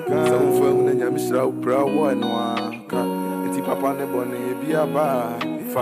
[0.05, 3.01] sɛ wofa hu na nyame hyira wo pra wɔ ɛno aka
[3.49, 5.39] nti papa ne bɔne yɛbi aba
[5.73, 5.81] fa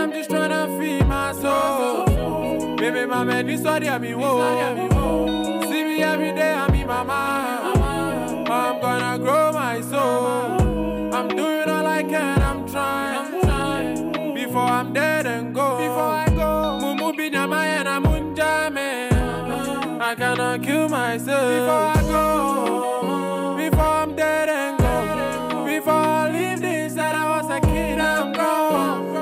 [0.00, 2.06] I'm just trying to feed my soul.
[2.76, 4.38] Baby, my man, this all me whoa.
[4.38, 5.59] See me every
[7.04, 8.48] day, I'm in my mind.
[8.48, 11.14] I'm gonna grow my soul.
[11.14, 14.34] I'm doing all I can, I'm trying.
[14.34, 15.78] Before I'm dead and go.
[15.78, 18.10] Before I go, Mumu Binyama and I'm
[20.10, 21.50] I cannot kill myself.
[21.52, 25.64] Before I go, before I'm dead and go.
[25.66, 29.14] Before I leave this, that I was a kid, I'm grown.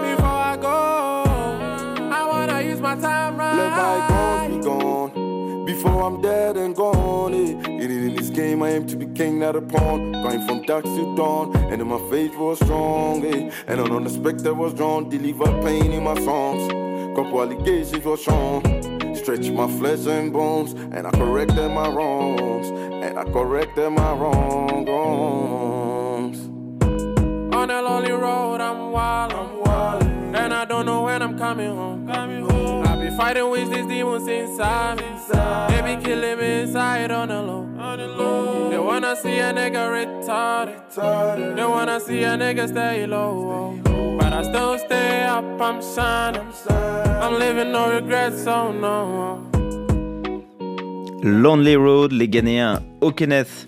[3.61, 5.65] bygones be gone.
[5.67, 7.68] Before I'm dead and gone, eh.
[8.39, 10.13] It in this game, I aim to be king, not a pawn.
[10.13, 13.51] Going from dark to dawn, and my faith was strong, eh.
[13.67, 16.69] And an unexpected was drawn, deliver pain in my songs.
[17.17, 18.63] Couple allegations were shown.
[19.15, 24.89] Stretch my flesh and bones, and I corrected my wrongs, and I corrected my wrongs.
[27.55, 31.75] On a lonely road, I'm wild, I'm wild, and I don't know when I'm coming
[31.75, 32.07] home.
[32.07, 32.59] Coming home.
[33.17, 35.07] Fighting with these demons inside me.
[35.75, 37.68] They be killing me inside on the low.
[51.25, 53.67] Lonely Road, les Ghanéens Okeneth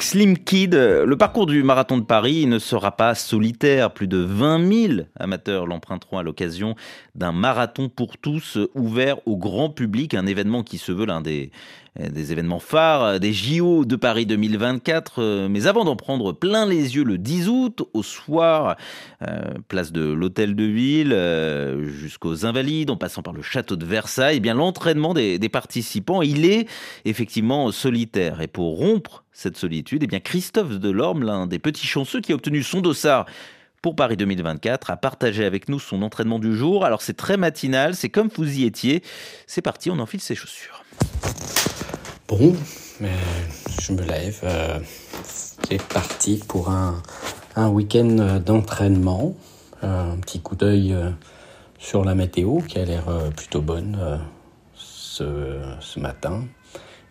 [0.00, 3.92] Slim Kid, le parcours du marathon de Paris ne sera pas solitaire.
[3.92, 6.76] Plus de 20 000 amateurs l'emprunteront à l'occasion
[7.14, 11.50] d'un marathon pour tous ouvert au grand public, un événement qui se veut l'un des,
[11.98, 15.48] des événements phares des JO de Paris 2024.
[15.48, 18.76] Mais avant d'en prendre plein les yeux le 10 août, au soir,
[19.22, 23.84] euh, place de l'Hôtel de Ville, euh, jusqu'aux Invalides, en passant par le château de
[23.84, 26.68] Versailles, eh bien l'entraînement des, des participants, il est
[27.04, 28.40] effectivement solitaire.
[28.40, 32.34] Et pour rompre cette solitude, eh bien Christophe Delorme, l'un des petits chanceux qui a
[32.34, 33.26] obtenu son dossard
[33.82, 36.84] pour Paris 2024, a partagé avec nous son entraînement du jour.
[36.84, 39.02] Alors c'est très matinal, c'est comme vous y étiez.
[39.46, 40.82] C'est parti, on enfile ses chaussures.
[42.28, 42.56] Bon,
[43.00, 43.12] mais
[43.80, 44.40] je me lève.
[44.42, 44.80] Euh,
[45.22, 47.00] c'est parti pour un,
[47.68, 49.36] week-end d'entraînement,
[49.80, 50.94] un petit coup d'œil
[51.78, 53.04] sur la météo qui a l'air
[53.36, 54.20] plutôt bonne
[54.74, 56.44] ce, ce, matin.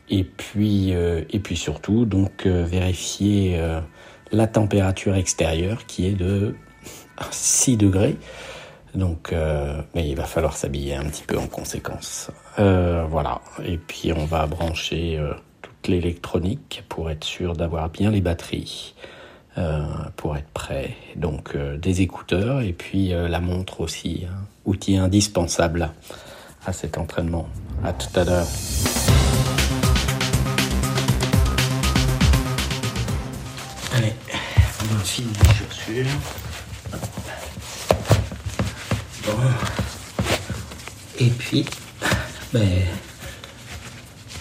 [0.09, 3.59] Et puis, et puis surtout, donc vérifier
[4.31, 6.55] la température extérieure qui est de
[7.31, 8.17] 6 degrés.
[8.95, 12.31] Donc, euh, mais il va falloir s'habiller un petit peu en conséquence.
[12.59, 13.41] Euh, voilà.
[13.63, 18.95] Et puis, on va brancher euh, toute l'électronique pour être sûr d'avoir bien les batteries,
[20.17, 20.95] pour être prêt.
[21.15, 24.35] Donc, des écouteurs et puis la montre aussi, hein.
[24.65, 25.91] outil indispensable
[26.65, 27.47] à cet entraînement.
[27.83, 28.47] À tout à l'heure.
[33.95, 34.13] Allez,
[34.81, 36.11] on enfile les chaussures.
[41.19, 41.65] Et puis,
[42.53, 42.67] ben,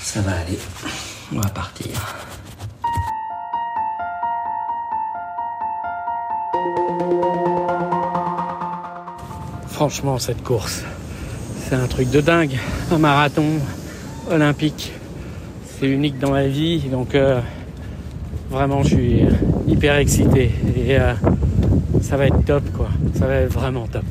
[0.00, 0.58] ça va aller.
[1.32, 1.86] On va partir.
[9.68, 10.82] Franchement, cette course,
[11.66, 12.58] c'est un truc de dingue.
[12.92, 13.46] Un marathon
[14.30, 14.92] olympique,
[15.78, 16.80] c'est unique dans ma vie.
[16.80, 17.40] Donc, euh,
[18.50, 19.22] vraiment, je suis
[19.66, 20.50] hyper excité.
[20.76, 21.14] Et euh,
[22.02, 22.88] ça va être top, quoi.
[23.18, 24.04] Ça va être vraiment top.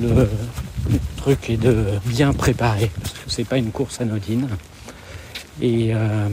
[0.00, 0.28] Le
[1.16, 4.48] truc est de bien préparer, parce que c'est pas une course anodine.
[5.60, 6.28] Et euh,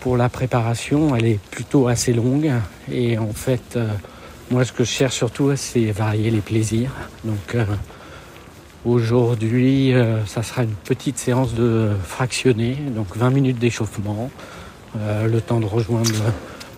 [0.00, 2.50] pour la préparation, elle est plutôt assez longue.
[2.90, 3.88] Et en fait, euh,
[4.50, 6.92] moi, ce que je cherche surtout, c'est varier les plaisirs.
[7.24, 7.64] Donc, euh,
[8.86, 9.92] aujourd'hui,
[10.26, 14.30] ça sera une petite séance de fractionné, donc 20 minutes d'échauffement,
[14.96, 16.10] le temps de rejoindre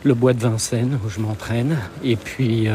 [0.02, 1.78] le bois de Vincennes où je m'entraîne.
[2.02, 2.68] Et puis,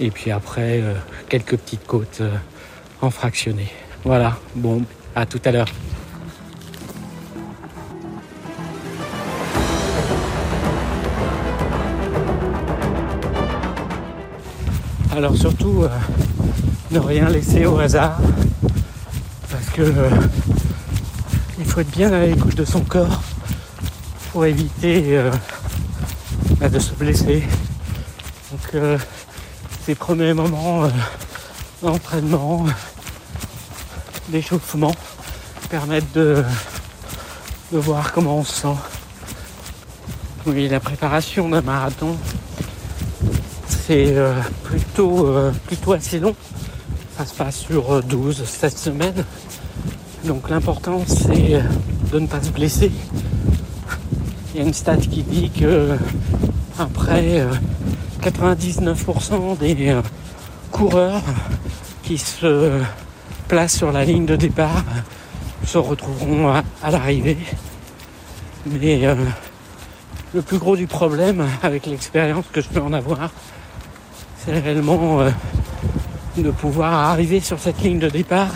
[0.00, 0.94] et puis après, euh,
[1.28, 2.34] quelques petites côtes euh,
[3.00, 3.68] en fractionné.
[4.04, 5.68] Voilà, bon, à tout à l'heure.
[15.14, 15.88] Alors surtout, euh,
[16.90, 18.18] ne rien laisser au hasard,
[19.50, 19.92] parce que
[21.58, 23.22] il faut être bien à l'écoute de son corps
[24.32, 25.20] pour éviter
[26.58, 27.44] bah, de se blesser.
[28.50, 28.82] Donc
[29.84, 30.88] ces premiers moments euh,
[31.82, 32.64] d'entraînement,
[34.28, 34.94] d'échauffement,
[35.70, 36.44] permettent de,
[37.72, 38.76] de voir comment on se sent.
[40.46, 42.16] Oui, la préparation d'un marathon,
[43.66, 46.36] c'est euh, plutôt, euh, plutôt assez long.
[47.18, 49.24] Ça se passe sur 12, 16 semaines.
[50.24, 51.60] Donc l'important c'est
[52.12, 52.92] de ne pas se blesser.
[54.54, 55.96] Il y a une stat qui dit que
[56.78, 57.44] après
[58.22, 60.00] 99% des euh,
[60.70, 61.22] coureurs
[62.04, 62.80] qui se
[63.48, 64.84] placent sur la ligne de départ
[65.66, 67.36] se retrouveront à, l'arrivée.
[68.66, 69.16] Mais euh,
[70.34, 73.30] le plus gros du problème avec l'expérience que je peux en avoir,
[74.38, 75.30] c'est réellement euh,
[76.36, 78.52] de pouvoir arriver sur cette ligne de départ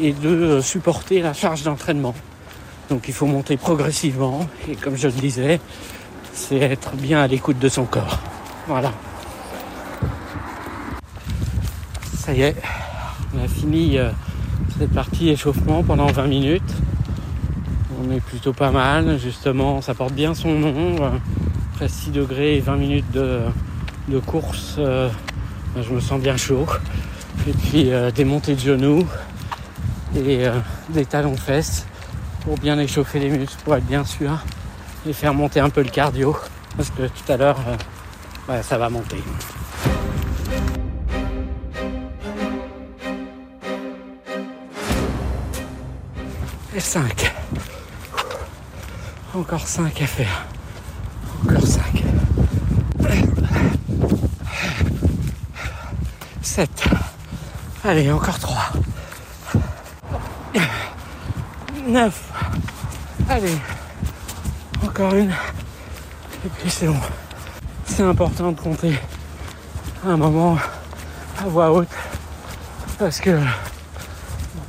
[0.00, 2.14] et de supporter la charge d'entraînement.
[2.90, 5.60] Donc il faut monter progressivement et comme je le disais,
[6.34, 8.18] c'est être bien à l'écoute de son corps.
[8.66, 8.92] Voilà.
[12.16, 12.56] Ça y est,
[13.34, 14.10] on a fini euh,
[14.78, 16.74] cette partie échauffement pendant 20 minutes.
[18.00, 20.96] On est plutôt pas mal, justement, ça porte bien son nom.
[21.02, 25.08] Euh, 6 degrés et 20 minutes de, course, euh,
[25.76, 26.64] je me sens bien chaud.
[27.48, 29.04] Et puis des montées de genoux
[30.14, 30.46] et
[30.90, 31.86] des talons fesses
[32.44, 34.44] pour bien échauffer les muscles, pour être bien sûr
[35.06, 36.36] et faire monter un peu le cardio
[36.76, 37.58] parce que tout à l'heure
[38.48, 39.22] euh, ça va monter.
[46.74, 47.32] Et 5.
[49.34, 50.46] Encore 5 à faire.
[51.44, 52.02] Encore 5.
[56.40, 56.84] 7.
[57.84, 58.72] Allez, encore 3.
[61.86, 62.32] 9.
[63.28, 63.58] Allez.
[64.94, 65.30] Encore une.
[65.30, 67.00] Et puis c'est bon.
[67.86, 68.98] C'est important de compter
[70.06, 70.58] un moment
[71.38, 71.88] à voix haute.
[72.98, 73.38] Parce que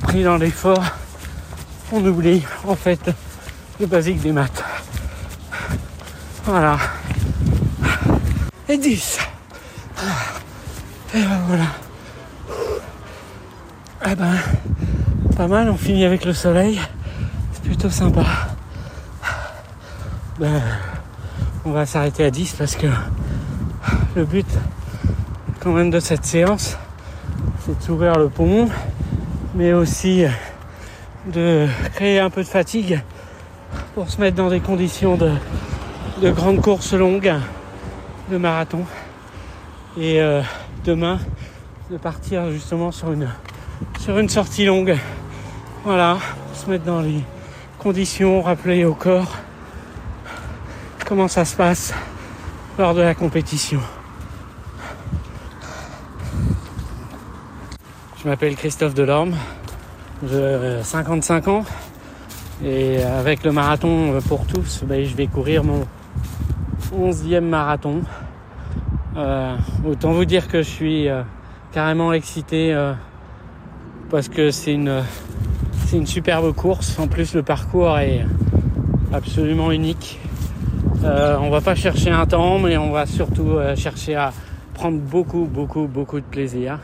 [0.00, 0.82] pris dans l'effort,
[1.92, 3.10] on oublie en fait
[3.78, 4.64] le basique des maths.
[6.44, 6.78] Voilà.
[8.66, 9.18] Et 10.
[11.12, 11.66] Et ben voilà.
[14.06, 14.36] Eh ben,
[15.36, 16.80] pas mal, on finit avec le soleil.
[17.52, 18.53] C'est plutôt sympa
[20.40, 22.88] on va s'arrêter à 10 parce que
[24.16, 24.46] le but
[25.60, 26.76] quand même de cette séance,
[27.60, 28.68] c'est de s'ouvrir le poumon,
[29.54, 30.24] mais aussi
[31.32, 33.00] de créer un peu de fatigue
[33.94, 35.30] pour se mettre dans des conditions de,
[36.20, 37.32] de grandes courses longues,
[38.30, 38.84] de marathon.
[39.96, 40.42] Et euh,
[40.84, 41.20] demain,
[41.90, 43.28] de partir justement sur une,
[44.00, 44.96] sur une sortie longue.
[45.84, 46.18] Voilà,
[46.54, 47.20] se mettre dans les
[47.78, 49.43] conditions, rappeler au corps
[51.04, 51.92] comment ça se passe
[52.78, 53.80] lors de la compétition.
[58.22, 59.34] Je m'appelle Christophe Delorme,
[60.26, 61.64] j'ai 55 ans
[62.64, 65.86] et avec le marathon pour tous, ben, je vais courir mon
[66.96, 68.02] 11e marathon.
[69.16, 71.22] Euh, autant vous dire que je suis euh,
[71.72, 72.94] carrément excité euh,
[74.10, 75.02] parce que c'est une,
[75.86, 76.98] c'est une superbe course.
[76.98, 78.24] En plus, le parcours est
[79.12, 80.18] absolument unique.
[81.04, 84.32] On va pas chercher un temps, mais on va surtout chercher à
[84.72, 86.78] prendre beaucoup, beaucoup, beaucoup de plaisir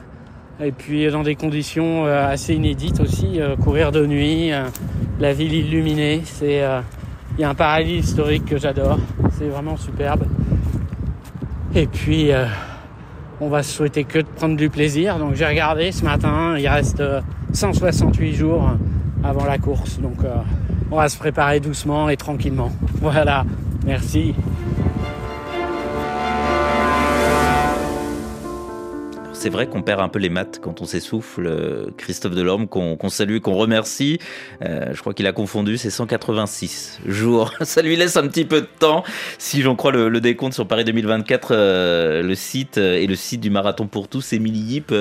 [0.62, 4.64] et puis dans des conditions euh, assez inédites aussi, euh, courir de nuit, euh,
[5.18, 6.62] la ville illuminée, c'est
[7.38, 8.98] il y a un paradis historique que j'adore,
[9.38, 10.24] c'est vraiment superbe.
[11.74, 12.30] Et puis
[13.40, 15.18] on va se souhaiter que de prendre du plaisir.
[15.18, 17.02] Donc j'ai regardé ce matin, il reste
[17.52, 18.72] 168 jours
[19.22, 20.00] avant la course.
[20.00, 20.18] Donc
[20.90, 22.72] on va se préparer doucement et tranquillement.
[23.00, 23.44] Voilà,
[23.90, 24.34] merci.
[29.40, 31.46] C'est vrai qu'on perd un peu les maths quand on s'essouffle.
[31.46, 34.18] Euh, Christophe Delorme, qu'on salue, qu'on remercie.
[34.62, 37.54] Euh, je crois qu'il a confondu, c'est 186 jours.
[37.62, 39.02] Ça lui laisse un petit peu de temps.
[39.38, 43.48] Si j'en crois le, décompte sur Paris 2024, euh, le site et le site du
[43.48, 44.94] Marathon pour tous, Émilie Yip,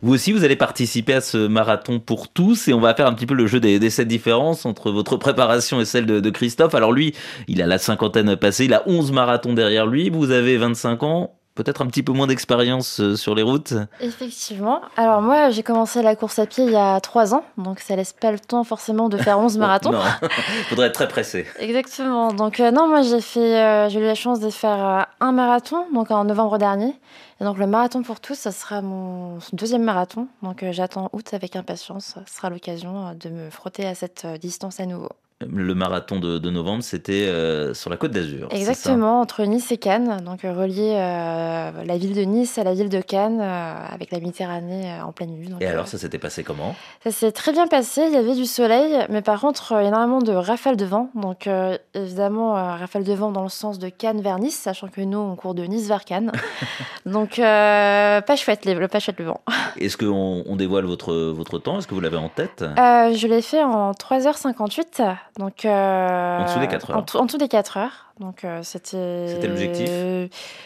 [0.00, 3.12] vous aussi, vous allez participer à ce Marathon pour tous et on va faire un
[3.12, 6.74] petit peu le jeu des, des différences entre votre préparation et celle de, de Christophe.
[6.74, 7.14] Alors lui,
[7.48, 10.08] il a la cinquantaine passée, il a 11 marathons derrière lui.
[10.08, 14.80] Vous avez 25 ans peut-être un petit peu moins d'expérience euh, sur les routes Effectivement.
[14.96, 17.96] Alors moi, j'ai commencé la course à pied il y a trois ans, donc ça
[17.96, 19.92] laisse pas le temps forcément de faire 11 marathons.
[19.92, 21.46] non, il faudrait être très pressé.
[21.58, 22.32] Exactement.
[22.32, 25.86] Donc euh, non, moi j'ai fait, euh, j'ai eu la chance de faire un marathon,
[25.92, 26.94] donc en novembre dernier.
[27.40, 30.28] Et donc le marathon pour tous, ça sera mon deuxième marathon.
[30.42, 32.14] Donc j'attends août avec impatience.
[32.26, 36.82] Ce sera l'occasion de me frotter à cette distance à nouveau le marathon de, novembre,
[36.82, 38.48] c'était euh, sur la côte d'Azur.
[38.50, 42.72] Exactement, entre Nice et Cannes, donc euh, relier euh, la ville de Nice à la
[42.72, 45.48] ville de Cannes avec la Méditerranée en pleine vue.
[45.60, 46.76] et alors, ça s'était passé comment?
[47.02, 50.32] Ça s'est très bien passé, il y avait du soleil, mais par contre, énormément de
[50.32, 51.10] rafales de vent.
[51.14, 51.48] Donc,
[51.94, 55.34] évidemment, rafales de vent dans le sens de Cannes vers Nice, sachant que nous, on
[55.34, 56.32] court de Nice vers Cannes.
[57.06, 59.40] donc, pas chouette, le, pas chouette le vent.
[59.80, 61.78] Est-ce qu'on on dévoile votre, votre temps?
[61.78, 62.64] Est-ce que vous l'avez en tête?
[62.76, 65.16] Je l'ai fait en 3h58.
[65.38, 67.04] Donc, euh, en dessous des 4 heures.
[67.14, 68.12] En, dessous des 4 heures.
[68.20, 69.28] Donc euh, c'était.
[69.28, 69.90] C'était l'objectif.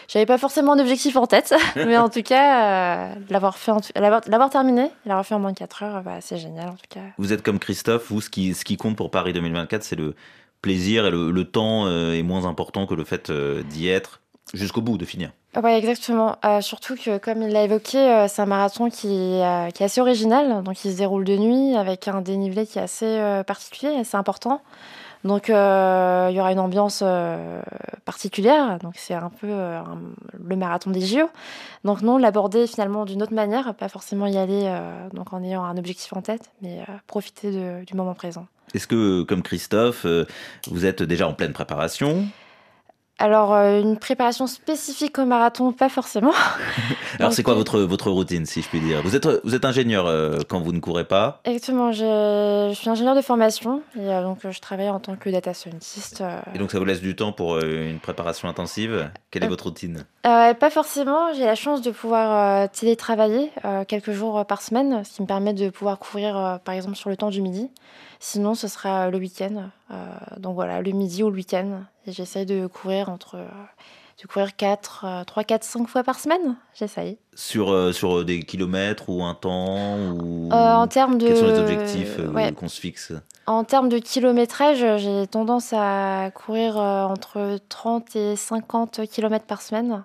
[0.09, 4.91] J'avais pas forcément d'objectif en tête, mais en tout cas, euh, l'avoir fait, l'avoir terminé,
[5.07, 7.01] l'avoir fait en moins de 4 heures, bah, c'est génial en tout cas.
[7.17, 10.15] Vous êtes comme Christophe, vous, ce qui, ce qui compte pour Paris 2024, c'est le
[10.61, 14.21] plaisir et le, le temps est moins important que le fait d'y être
[14.53, 15.31] jusqu'au bout, de finir.
[15.63, 16.37] Oui, exactement.
[16.45, 19.87] Euh, surtout que, comme il l'a évoqué, euh, c'est un marathon qui, euh, qui, est
[19.87, 20.63] assez original.
[20.63, 24.63] Donc, il se déroule de nuit avec un dénivelé qui est assez particulier, assez important.
[25.25, 27.03] Donc, il y aura une ambiance
[28.05, 28.79] particulière.
[28.79, 31.29] Donc, c'est un peu le marathon des JO.
[31.83, 34.73] Donc, non, l'aborder finalement d'une autre manière, pas forcément y aller
[35.13, 38.47] donc en ayant un objectif en tête, mais profiter du moment présent.
[38.75, 40.07] Est-ce que, comme Christophe,
[40.69, 42.29] vous êtes déjà en pleine préparation?
[43.21, 46.33] Alors, euh, une préparation spécifique au marathon, pas forcément.
[47.19, 49.03] Alors, c'est quoi votre, votre routine, si je puis dire?
[49.03, 51.41] Vous êtes, vous êtes ingénieur euh, quand vous ne courez pas?
[51.45, 55.53] Exactement, je, suis ingénieur de formation et euh, donc je travaille en tant que data
[55.53, 56.23] scientist.
[56.55, 59.11] Et donc, ça vous laisse du temps pour une préparation intensive?
[59.33, 60.05] Quelle est votre routine?
[60.23, 63.51] Pas forcément, j'ai la chance de pouvoir télétravailler
[63.89, 67.17] quelques jours par semaine, ce qui me permet de pouvoir courir, par exemple, sur le
[67.17, 67.69] temps du midi.
[68.21, 69.71] Sinon, ce sera le week-end.
[69.91, 69.95] Euh,
[70.39, 71.83] donc voilà, le midi ou le week-end.
[72.07, 73.39] J'essaye de courir entre
[74.21, 76.57] de courir 4, 3, 4, 5 fois par semaine.
[76.75, 77.19] J'essaye.
[77.37, 80.49] Sur, euh, sur des kilomètres ou un temps ou...
[80.53, 81.29] Euh, en termes de...
[81.29, 82.21] Quels sont les objectifs
[82.57, 83.13] qu'on se fixe?
[83.47, 90.05] En termes de kilométrage, j'ai tendance à courir entre 30 et 50 kilomètres par semaine.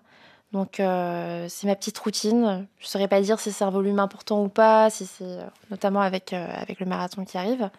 [0.53, 2.67] Donc euh, c'est ma petite routine.
[2.79, 5.43] Je ne saurais pas dire si c'est un volume important ou pas, si c'est euh,
[5.71, 7.69] notamment avec, euh, avec le marathon qui arrive.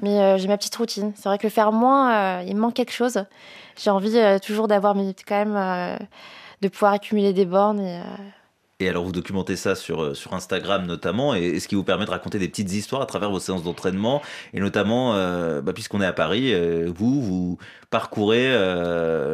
[0.00, 1.12] Mais j'ai ma petite routine.
[1.16, 3.24] C'est vrai que faire moins, il manque quelque chose.
[3.76, 4.94] J'ai envie toujours d'avoir
[5.28, 5.98] quand même
[6.62, 8.02] de pouvoir accumuler des bornes
[8.82, 12.04] Et alors vous documentez ça sur, euh, sur Instagram notamment, et, ce qui vous permet
[12.04, 14.22] de raconter des petites histoires à travers vos séances d'entraînement,
[14.54, 17.58] et notamment, euh, bah, puisqu'on est à Paris, euh, vous, vous
[17.90, 18.50] parcourez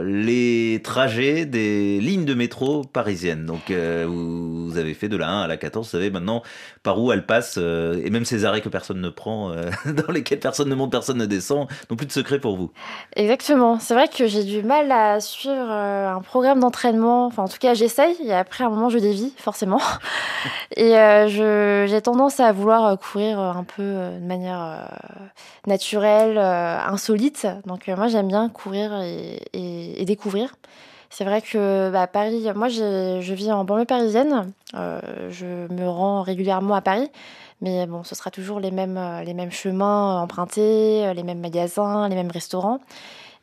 [0.05, 3.47] les trajets des lignes de métro parisiennes.
[3.47, 6.43] Donc vous, avez fait de la 1 à la 14, vous savez maintenant
[6.83, 9.53] par où elle passe, et même ces arrêts que personne ne prend,
[9.87, 12.73] dans lesquels personne ne monte, personne ne descend, n'ont plus de secret pour vous.
[13.15, 17.59] Exactement, c'est vrai que j'ai du mal à suivre un programme d'entraînement, enfin en tout
[17.61, 19.81] cas j'essaye, et après un moment je dévie forcément.
[20.77, 24.89] Et euh, j'ai tendance à vouloir euh, courir euh, un peu de manière
[25.67, 27.47] naturelle, insolite.
[27.67, 30.57] Donc moi j'aime bien courir et, découvrir.
[31.11, 34.53] C'est vrai que bah, Paris, moi je vis en banlieue parisienne.
[34.75, 37.11] je me rends régulièrement à Paris.
[37.61, 42.15] Mais bon, ce sera toujours les mêmes, les mêmes chemins empruntés, les mêmes magasins, les
[42.15, 42.79] mêmes restaurants.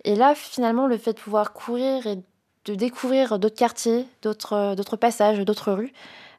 [0.05, 2.19] Et là, finalement, le fait de pouvoir courir et
[2.65, 5.93] de découvrir d'autres quartiers, d'autres, d'autres passages, d'autres rues.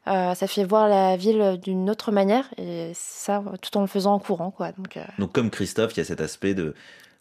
[0.07, 4.13] Euh, ça fait voir la ville d'une autre manière et ça tout en le faisant
[4.13, 4.71] en courant quoi.
[4.71, 6.75] Donc, euh, Donc comme Christophe, il y a cet aspect de,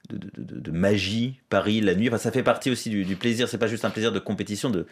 [0.08, 2.06] de, de, magie, Paris la nuit.
[2.08, 3.48] Enfin, ça fait partie aussi du, du plaisir.
[3.48, 4.86] C'est pas juste un plaisir de compétition de,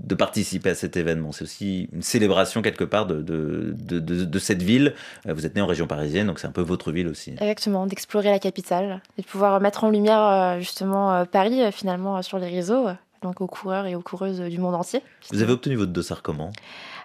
[0.00, 1.30] de participer à cet événement.
[1.30, 4.94] C'est aussi une célébration quelque part de, de, cette ville.
[5.28, 7.30] Euh, vous êtes né en région parisienne, donc c'est un peu votre ville aussi.
[7.32, 12.48] Exactement, d'explorer la capitale et de pouvoir mettre en lumière justement Paris finalement sur les
[12.48, 12.88] réseaux
[13.22, 15.02] donc aux coureurs et aux coureuses du monde entier.
[15.30, 16.50] Vous avez obtenu votre dossard comment?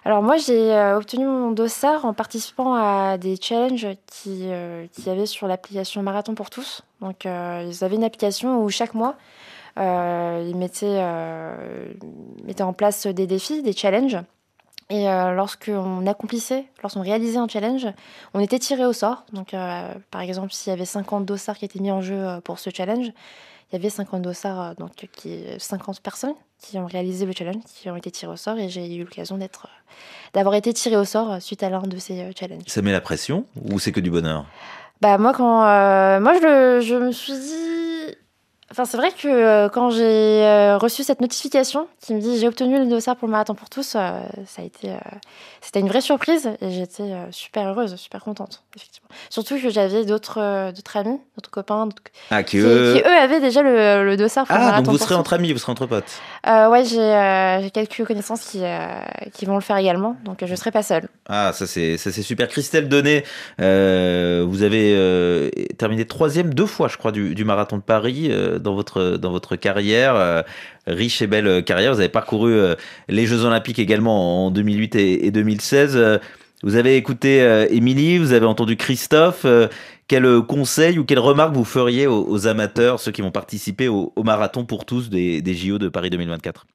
[0.04, 5.02] Alors moi j'ai euh, obtenu mon dossard en participant à des challenges qui, euh, qui
[5.02, 6.82] y avait sur l'application Marathon pour tous.
[7.00, 9.16] Donc euh, ils avaient une application où chaque mois
[9.76, 11.04] ils mettaient,
[12.44, 14.18] mettaient en place des défis, des challenges.
[14.90, 17.86] Et lorsqu'on accomplissait, lorsqu'on réalisait un challenge,
[18.34, 19.24] on était tiré au sort.
[19.32, 19.54] Donc,
[20.10, 23.10] par exemple, s'il y avait 50 dossards qui étaient mis en jeu pour ce challenge,
[23.74, 27.62] il y avait 50 dossards, euh, donc qui, 50 personnes qui ont réalisé le challenge,
[27.66, 29.94] qui ont été tirées au sort, et j'ai eu l'occasion d'être, euh,
[30.32, 32.62] d'avoir été tirée au sort euh, suite à l'un de ces challenges.
[32.66, 34.46] Ça met la pression ou c'est que du bonheur?
[35.00, 35.60] Bah moi quand,
[36.20, 37.73] moi je, je me suis dit,
[38.70, 42.48] Enfin, c'est vrai que euh, quand j'ai euh, reçu cette notification qui me dit j'ai
[42.48, 44.90] obtenu le dossard pour le marathon pour tous, euh, ça a été,
[45.60, 49.08] c'était une vraie surprise et j'étais super heureuse, super contente, effectivement.
[49.28, 51.88] Surtout que j'avais d'autres, d'autres amis, d'autres copains,
[52.30, 53.06] ah, qui, eux...
[53.06, 54.82] avaient déjà le, le dossard pour ah, le marathon.
[54.84, 56.20] donc vous serez entre amis, vous serez entre potes.
[56.46, 58.62] ouais, j'ai, j'ai quelques connaissances qui,
[59.34, 61.08] qui vont le faire également, donc je serai pas seule.
[61.28, 62.48] Ah, ça c'est, ça c'est super.
[62.48, 63.24] Christelle Donnet,
[63.58, 69.16] vous avez terminé troisième deux fois, je crois, du, du marathon de Paris dans votre,
[69.16, 70.42] dans votre carrière, euh,
[70.86, 71.92] riche et belle carrière.
[71.94, 72.74] Vous avez parcouru euh,
[73.08, 76.20] les Jeux Olympiques également en 2008 et, 2016.
[76.62, 79.46] Vous avez écouté euh, Émilie, vous avez entendu Christophe.
[80.08, 84.64] quel conseil ou quelle remarque vous feriez aux, amateurs, ceux qui vont participer au, marathon
[84.64, 86.73] pour tous des, des JO de Paris 2024 bah,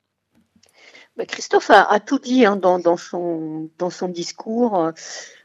[1.28, 3.70] Christophe a, tout dit hein, dans, son,
[4.07, 4.91] discours.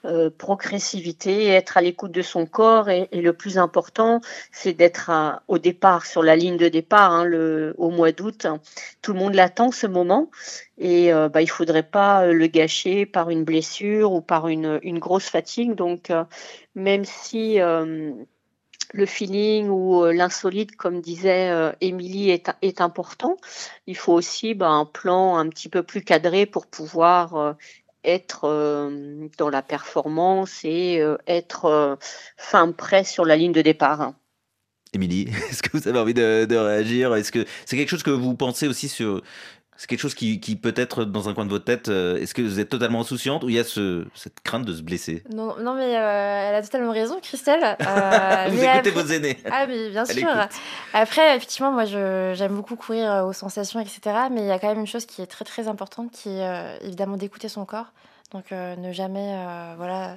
[0.07, 4.21] Euh, progressivité, être à l'écoute de son corps et, le plus important,
[4.53, 5.11] c'est d'être
[5.49, 8.47] au départ, sur la ligne de départ, hein, au mois d'août.
[9.01, 10.29] Tout le monde l'attend ce moment
[10.79, 15.29] et euh, bah, il faudrait pas le gâcher par une blessure ou par une, grosse
[15.29, 15.75] fatigue.
[15.75, 16.25] Donc, euh,
[16.75, 18.13] même si euh,
[18.95, 23.37] le feeling ou l'insolite, comme disait Émilie, est, important.
[23.87, 27.57] Il faut aussi bah, un plan un petit peu plus cadré pour pouvoir
[28.05, 31.97] être euh, dans la performance et euh, être euh,
[32.37, 34.13] fin prêt sur la ligne de départ.
[34.93, 37.15] Émilie, est-ce que vous avez envie de, réagir?
[37.15, 39.23] Est-ce que c'est quelque chose que vous pensez aussi sur
[39.77, 41.89] c'est quelque chose qui, qui, peut être dans un coin de votre tête.
[41.89, 44.83] Est-ce que vous êtes totalement insouciante ou il y a ce, cette crainte de se
[44.83, 47.77] blesser non, non, mais elle a totalement raison, Christelle.
[48.51, 49.37] vous écoutez vos aînés.
[49.51, 50.29] Ah, mais bien sûr.
[50.93, 54.01] Après, effectivement, moi, j'aime beaucoup courir aux sensations, etc.
[54.31, 56.79] Mais il y a quand même une chose qui est très, très importante, qui est
[56.83, 57.91] évidemment d'écouter son corps.
[58.35, 60.17] Donc euh, ne jamais euh, voilà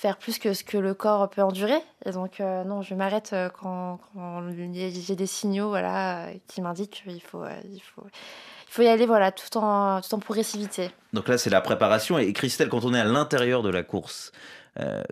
[0.00, 1.78] faire plus que ce que le corps peut endurer.
[2.06, 4.42] Et donc euh, non, je m'arrête quand, quand
[4.72, 9.30] j'ai des signaux voilà qui m'indiquent qu'il faut il faut il faut y aller voilà
[9.30, 10.90] tout en tout en progressivité.
[11.12, 14.32] Donc là c'est la préparation et Christelle quand on est à l'intérieur de la course.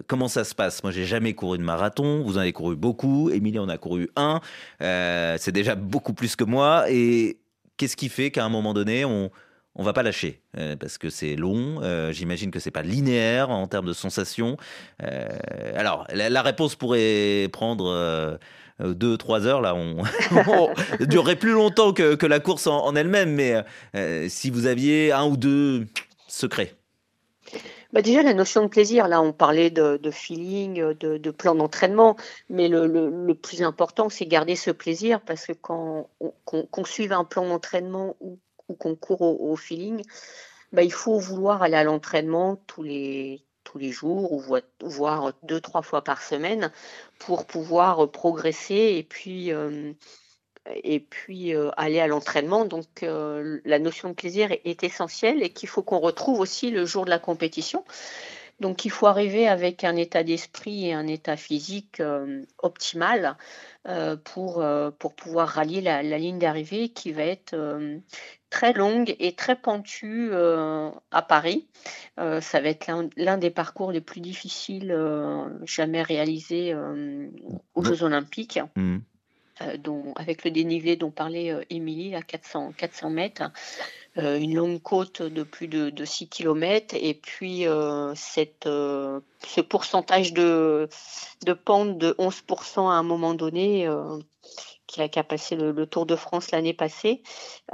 [0.06, 0.82] comment ça se passe?
[0.82, 2.22] Moi, j'ai jamais couru de marathon.
[2.22, 3.28] Vous en avez couru beaucoup.
[3.28, 4.40] Émilie en a couru un.
[4.80, 6.84] c'est déjà beaucoup plus que moi.
[6.88, 7.38] Et
[7.76, 9.30] qu'est-ce qui fait qu'à un moment donné, on,
[9.78, 11.80] on va pas lâcher euh, parce que c'est long.
[11.82, 14.56] Euh, j'imagine que c'est pas linéaire en termes de sensations.
[15.04, 15.28] Euh,
[15.76, 18.38] alors, la, réponse pourrait prendre
[18.80, 19.60] deux, trois heures.
[19.60, 20.02] Là, on,
[21.06, 23.32] durerait plus longtemps que, la course en, elle-même.
[23.32, 23.64] Mais
[24.28, 25.86] si vous aviez un ou deux
[26.26, 26.74] secrets.
[27.92, 32.16] Bah déjà, la notion de plaisir, là, on parlait de, feeling, de, plan d'entraînement,
[32.50, 37.24] mais le, plus important, c'est garder ce plaisir parce que quand on, qu'on suive un
[37.24, 38.38] plan d'entraînement ou
[38.68, 40.02] ou qu'on au, feeling,
[40.72, 43.44] bah, il faut vouloir aller à l'entraînement tous les,
[43.80, 44.42] jours ou
[44.82, 46.72] voire deux, trois fois par semaine
[47.18, 49.92] pour pouvoir progresser et puis, euh,
[50.68, 52.64] euh, aller à l'entraînement.
[52.64, 56.86] Donc euh, la notion de plaisir est, essentielle et qu'il faut qu'on retrouve aussi le
[56.86, 57.84] jour de la compétition.
[58.60, 62.02] Donc il faut arriver avec un état d'esprit et un état physique
[62.58, 63.36] optimal
[64.24, 64.64] pour,
[64.98, 67.56] pour pouvoir rallier la, la ligne d'arrivée qui va être
[68.50, 71.68] très longue et très pentue euh, à Paris.
[72.18, 76.74] Euh, ça va être l'un des parcours les plus difficiles euh, jamais réalisés
[77.74, 78.60] aux Jeux Olympiques.
[78.76, 78.98] Mmh.
[79.78, 83.42] Dont, avec le dénivelé dont parlait Émilie, à 400, 400 mètres,
[84.16, 90.88] une longue côte de plus de, de 6 km, et puis ce pourcentage de,
[91.64, 93.88] pente de 11% à un moment donné
[94.88, 97.22] qui a, passé le, Tour de France l'année passée,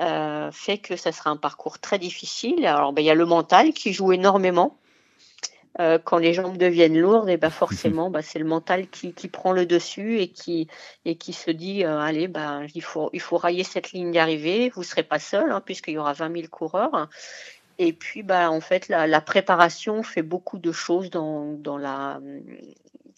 [0.00, 2.66] euh, fait que ça sera un parcours très difficile.
[2.66, 4.78] Alors, ben, il y a le mental qui joue énormément.
[5.80, 9.52] Euh, quand les jambes deviennent lourdes, et ben forcément, ben, c'est le mental qui, prend
[9.52, 10.68] le dessus et qui,
[11.04, 14.70] et qui se dit euh, allez, ben, il, faut, il faut railler cette ligne d'arrivée.
[14.70, 17.08] Vous ne serez pas seul, hein, puisqu'il y aura 20 000 coureurs.
[17.78, 22.20] Et puis, ben, en fait, la, la préparation fait beaucoup de choses dans, dans la,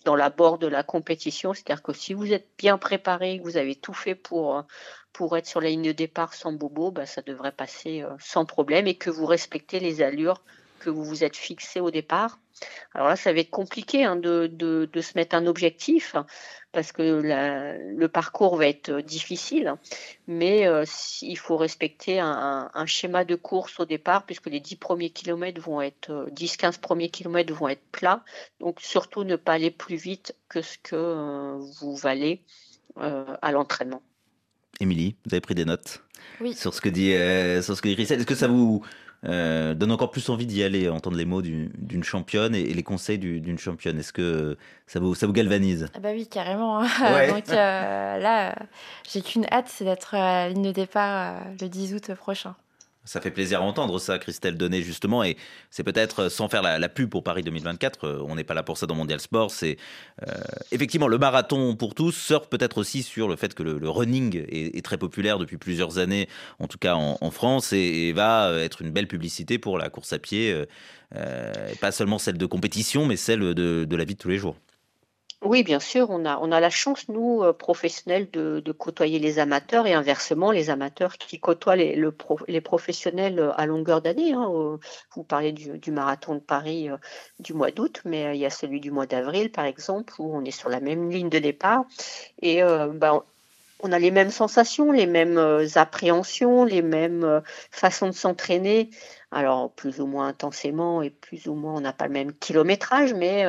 [0.06, 1.52] dans l'abord de la compétition.
[1.52, 4.64] C'est-à-dire que si vous êtes bien préparé, que vous avez tout fait pour,
[5.12, 8.46] pour être sur la ligne de départ sans bobo, bah, ça devrait passer euh, sans
[8.46, 10.42] problème et que vous respectez les allures
[10.78, 12.38] que vous vous êtes fixé au départ.
[12.94, 16.16] Alors là, ça va être compliqué hein, de, de, se mettre un objectif
[16.72, 19.74] parce que le parcours va être difficile,
[20.26, 20.84] mais euh,
[21.22, 25.80] il faut respecter un, schéma de course au départ puisque les 10 premiers kilomètres vont
[25.80, 28.24] être 10-15 euh, premiers kilomètres vont être plats.
[28.60, 32.42] Donc surtout ne pas aller plus vite que ce que euh, vous valez
[32.98, 34.00] à l'entraînement.
[34.80, 36.02] Émilie, vous avez pris des notes
[36.40, 36.54] oui.
[36.54, 37.12] sur ce que dit
[37.62, 38.20] sur ce que dit Christelle.
[38.20, 38.82] Est-ce que ça vous
[39.28, 43.18] euh, donne encore plus envie d'y aller, entendre les mots d'une championne et, les conseils
[43.18, 43.98] d'une championne.
[43.98, 44.56] Est-ce que
[44.86, 45.88] ça vous, ça vous galvanise?
[45.94, 46.80] Ah Bah oui, carrément.
[46.80, 46.86] Hein.
[47.28, 48.54] Donc euh, là,
[49.08, 52.54] j'ai qu'une hâte, c'est d'être à la ligne de départ euh, le 10 août prochain.
[53.06, 55.22] Ça fait plaisir à entendre ça, Christelle Donnet, justement.
[55.22, 55.36] Et
[55.70, 58.64] c'est peut-être, euh, sans faire la, pub pour Paris 2024, euh, on n'est pas là
[58.64, 59.52] pour ça dans Mondial Sport.
[59.52, 59.76] C'est
[60.26, 60.34] euh,
[60.72, 64.84] effectivement le marathon pour tous surfe peut-être aussi sur le fait que le, running est,
[64.84, 66.28] très populaire depuis plusieurs années,
[66.58, 70.18] en tout cas en, France, et, va être une belle publicité pour la course à
[70.18, 70.64] pied.
[71.80, 74.56] pas seulement celle de compétition, mais celle de la vie de tous les jours.
[75.42, 79.92] Oui, bien sûr, on a, la chance, nous, euh, professionnels, de, côtoyer les amateurs et
[79.92, 82.16] inversement, les amateurs qui côtoient les, le
[82.48, 84.32] les professionnels euh, à longueur d'année.
[84.32, 84.50] Hein,
[85.14, 86.96] Vous parlez du, du marathon de Paris euh,
[87.38, 90.42] du mois d'août, mais il y a celui du mois d'avril, par exemple, où on
[90.44, 91.84] est sur la même ligne de départ.
[92.40, 93.22] Et ben,
[93.80, 95.38] on a les mêmes sensations, les mêmes
[95.74, 98.90] appréhensions, les mêmes façons de s'entraîner.
[99.30, 103.12] Alors, plus ou moins intensément et plus ou moins, on n'a pas le même kilométrage,
[103.12, 103.44] mais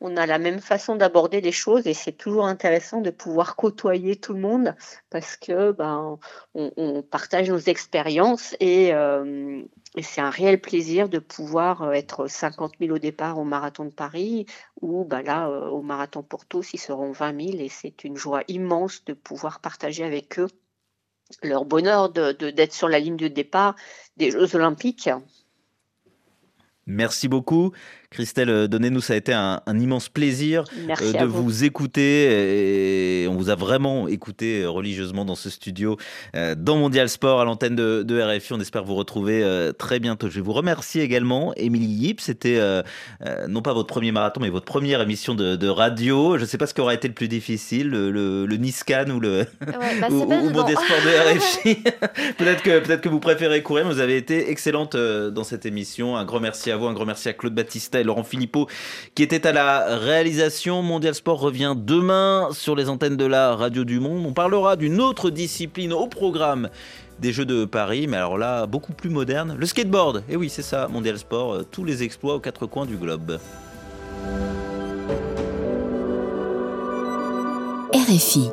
[0.00, 4.16] on a la même façon d'aborder les choses et c'est toujours intéressant de pouvoir côtoyer
[4.16, 4.74] tout le monde
[5.10, 6.18] parce que ben,
[6.54, 9.62] on, partage nos expériences euh,
[9.96, 13.90] et, c'est un réel plaisir de pouvoir être 50 000 au départ au marathon de
[13.90, 14.46] Paris
[14.80, 18.16] ou ben là euh, au marathon pour tous ils seront 20 000 et c'est une
[18.16, 20.48] joie immense de pouvoir partager avec eux
[21.42, 23.74] leur bonheur de, d'être sur la ligne de départ
[24.16, 25.10] des Jeux olympiques.
[26.86, 27.72] Merci beaucoup.
[28.10, 31.64] Christelle, euh, donnez-nous, ça a été un, immense plaisir euh, de vous.
[31.64, 33.22] écouter.
[33.22, 35.96] Et on vous a vraiment écouté euh, religieusement dans ce studio,
[36.34, 38.52] dans Mondial Sport, à l'antenne de, RFI.
[38.52, 39.44] On espère vous retrouver
[39.78, 40.28] très bientôt.
[40.28, 42.20] Je vais vous remercier également, Émilie Yip.
[42.20, 42.60] C'était
[43.48, 46.36] non pas votre premier marathon, mais votre première émission de, radio.
[46.36, 49.46] Je ne sais pas ce qui aura été le plus difficile, le, Niscan ou le
[49.60, 49.78] bah,
[50.10, 51.76] ou, Mondial Sport de RFI.
[52.38, 56.16] peut-être que, peut que vous préférez courir, mais vous avez été excellente dans cette émission.
[56.16, 58.68] Un grand merci à vous, un grand merci à Claude Battista Laurent Philippot
[59.14, 60.82] qui était à la réalisation.
[60.82, 64.24] Mondial Sport revient demain sur les antennes de la Radio du Monde.
[64.26, 66.70] On parlera d'une autre discipline au programme
[67.18, 70.22] des Jeux de Paris, mais alors là, beaucoup plus moderne, le skateboard.
[70.28, 73.38] Et oui, c'est ça, Mondial Sport, euh, tous les exploits aux quatre coins du globe.
[77.94, 78.50] RFI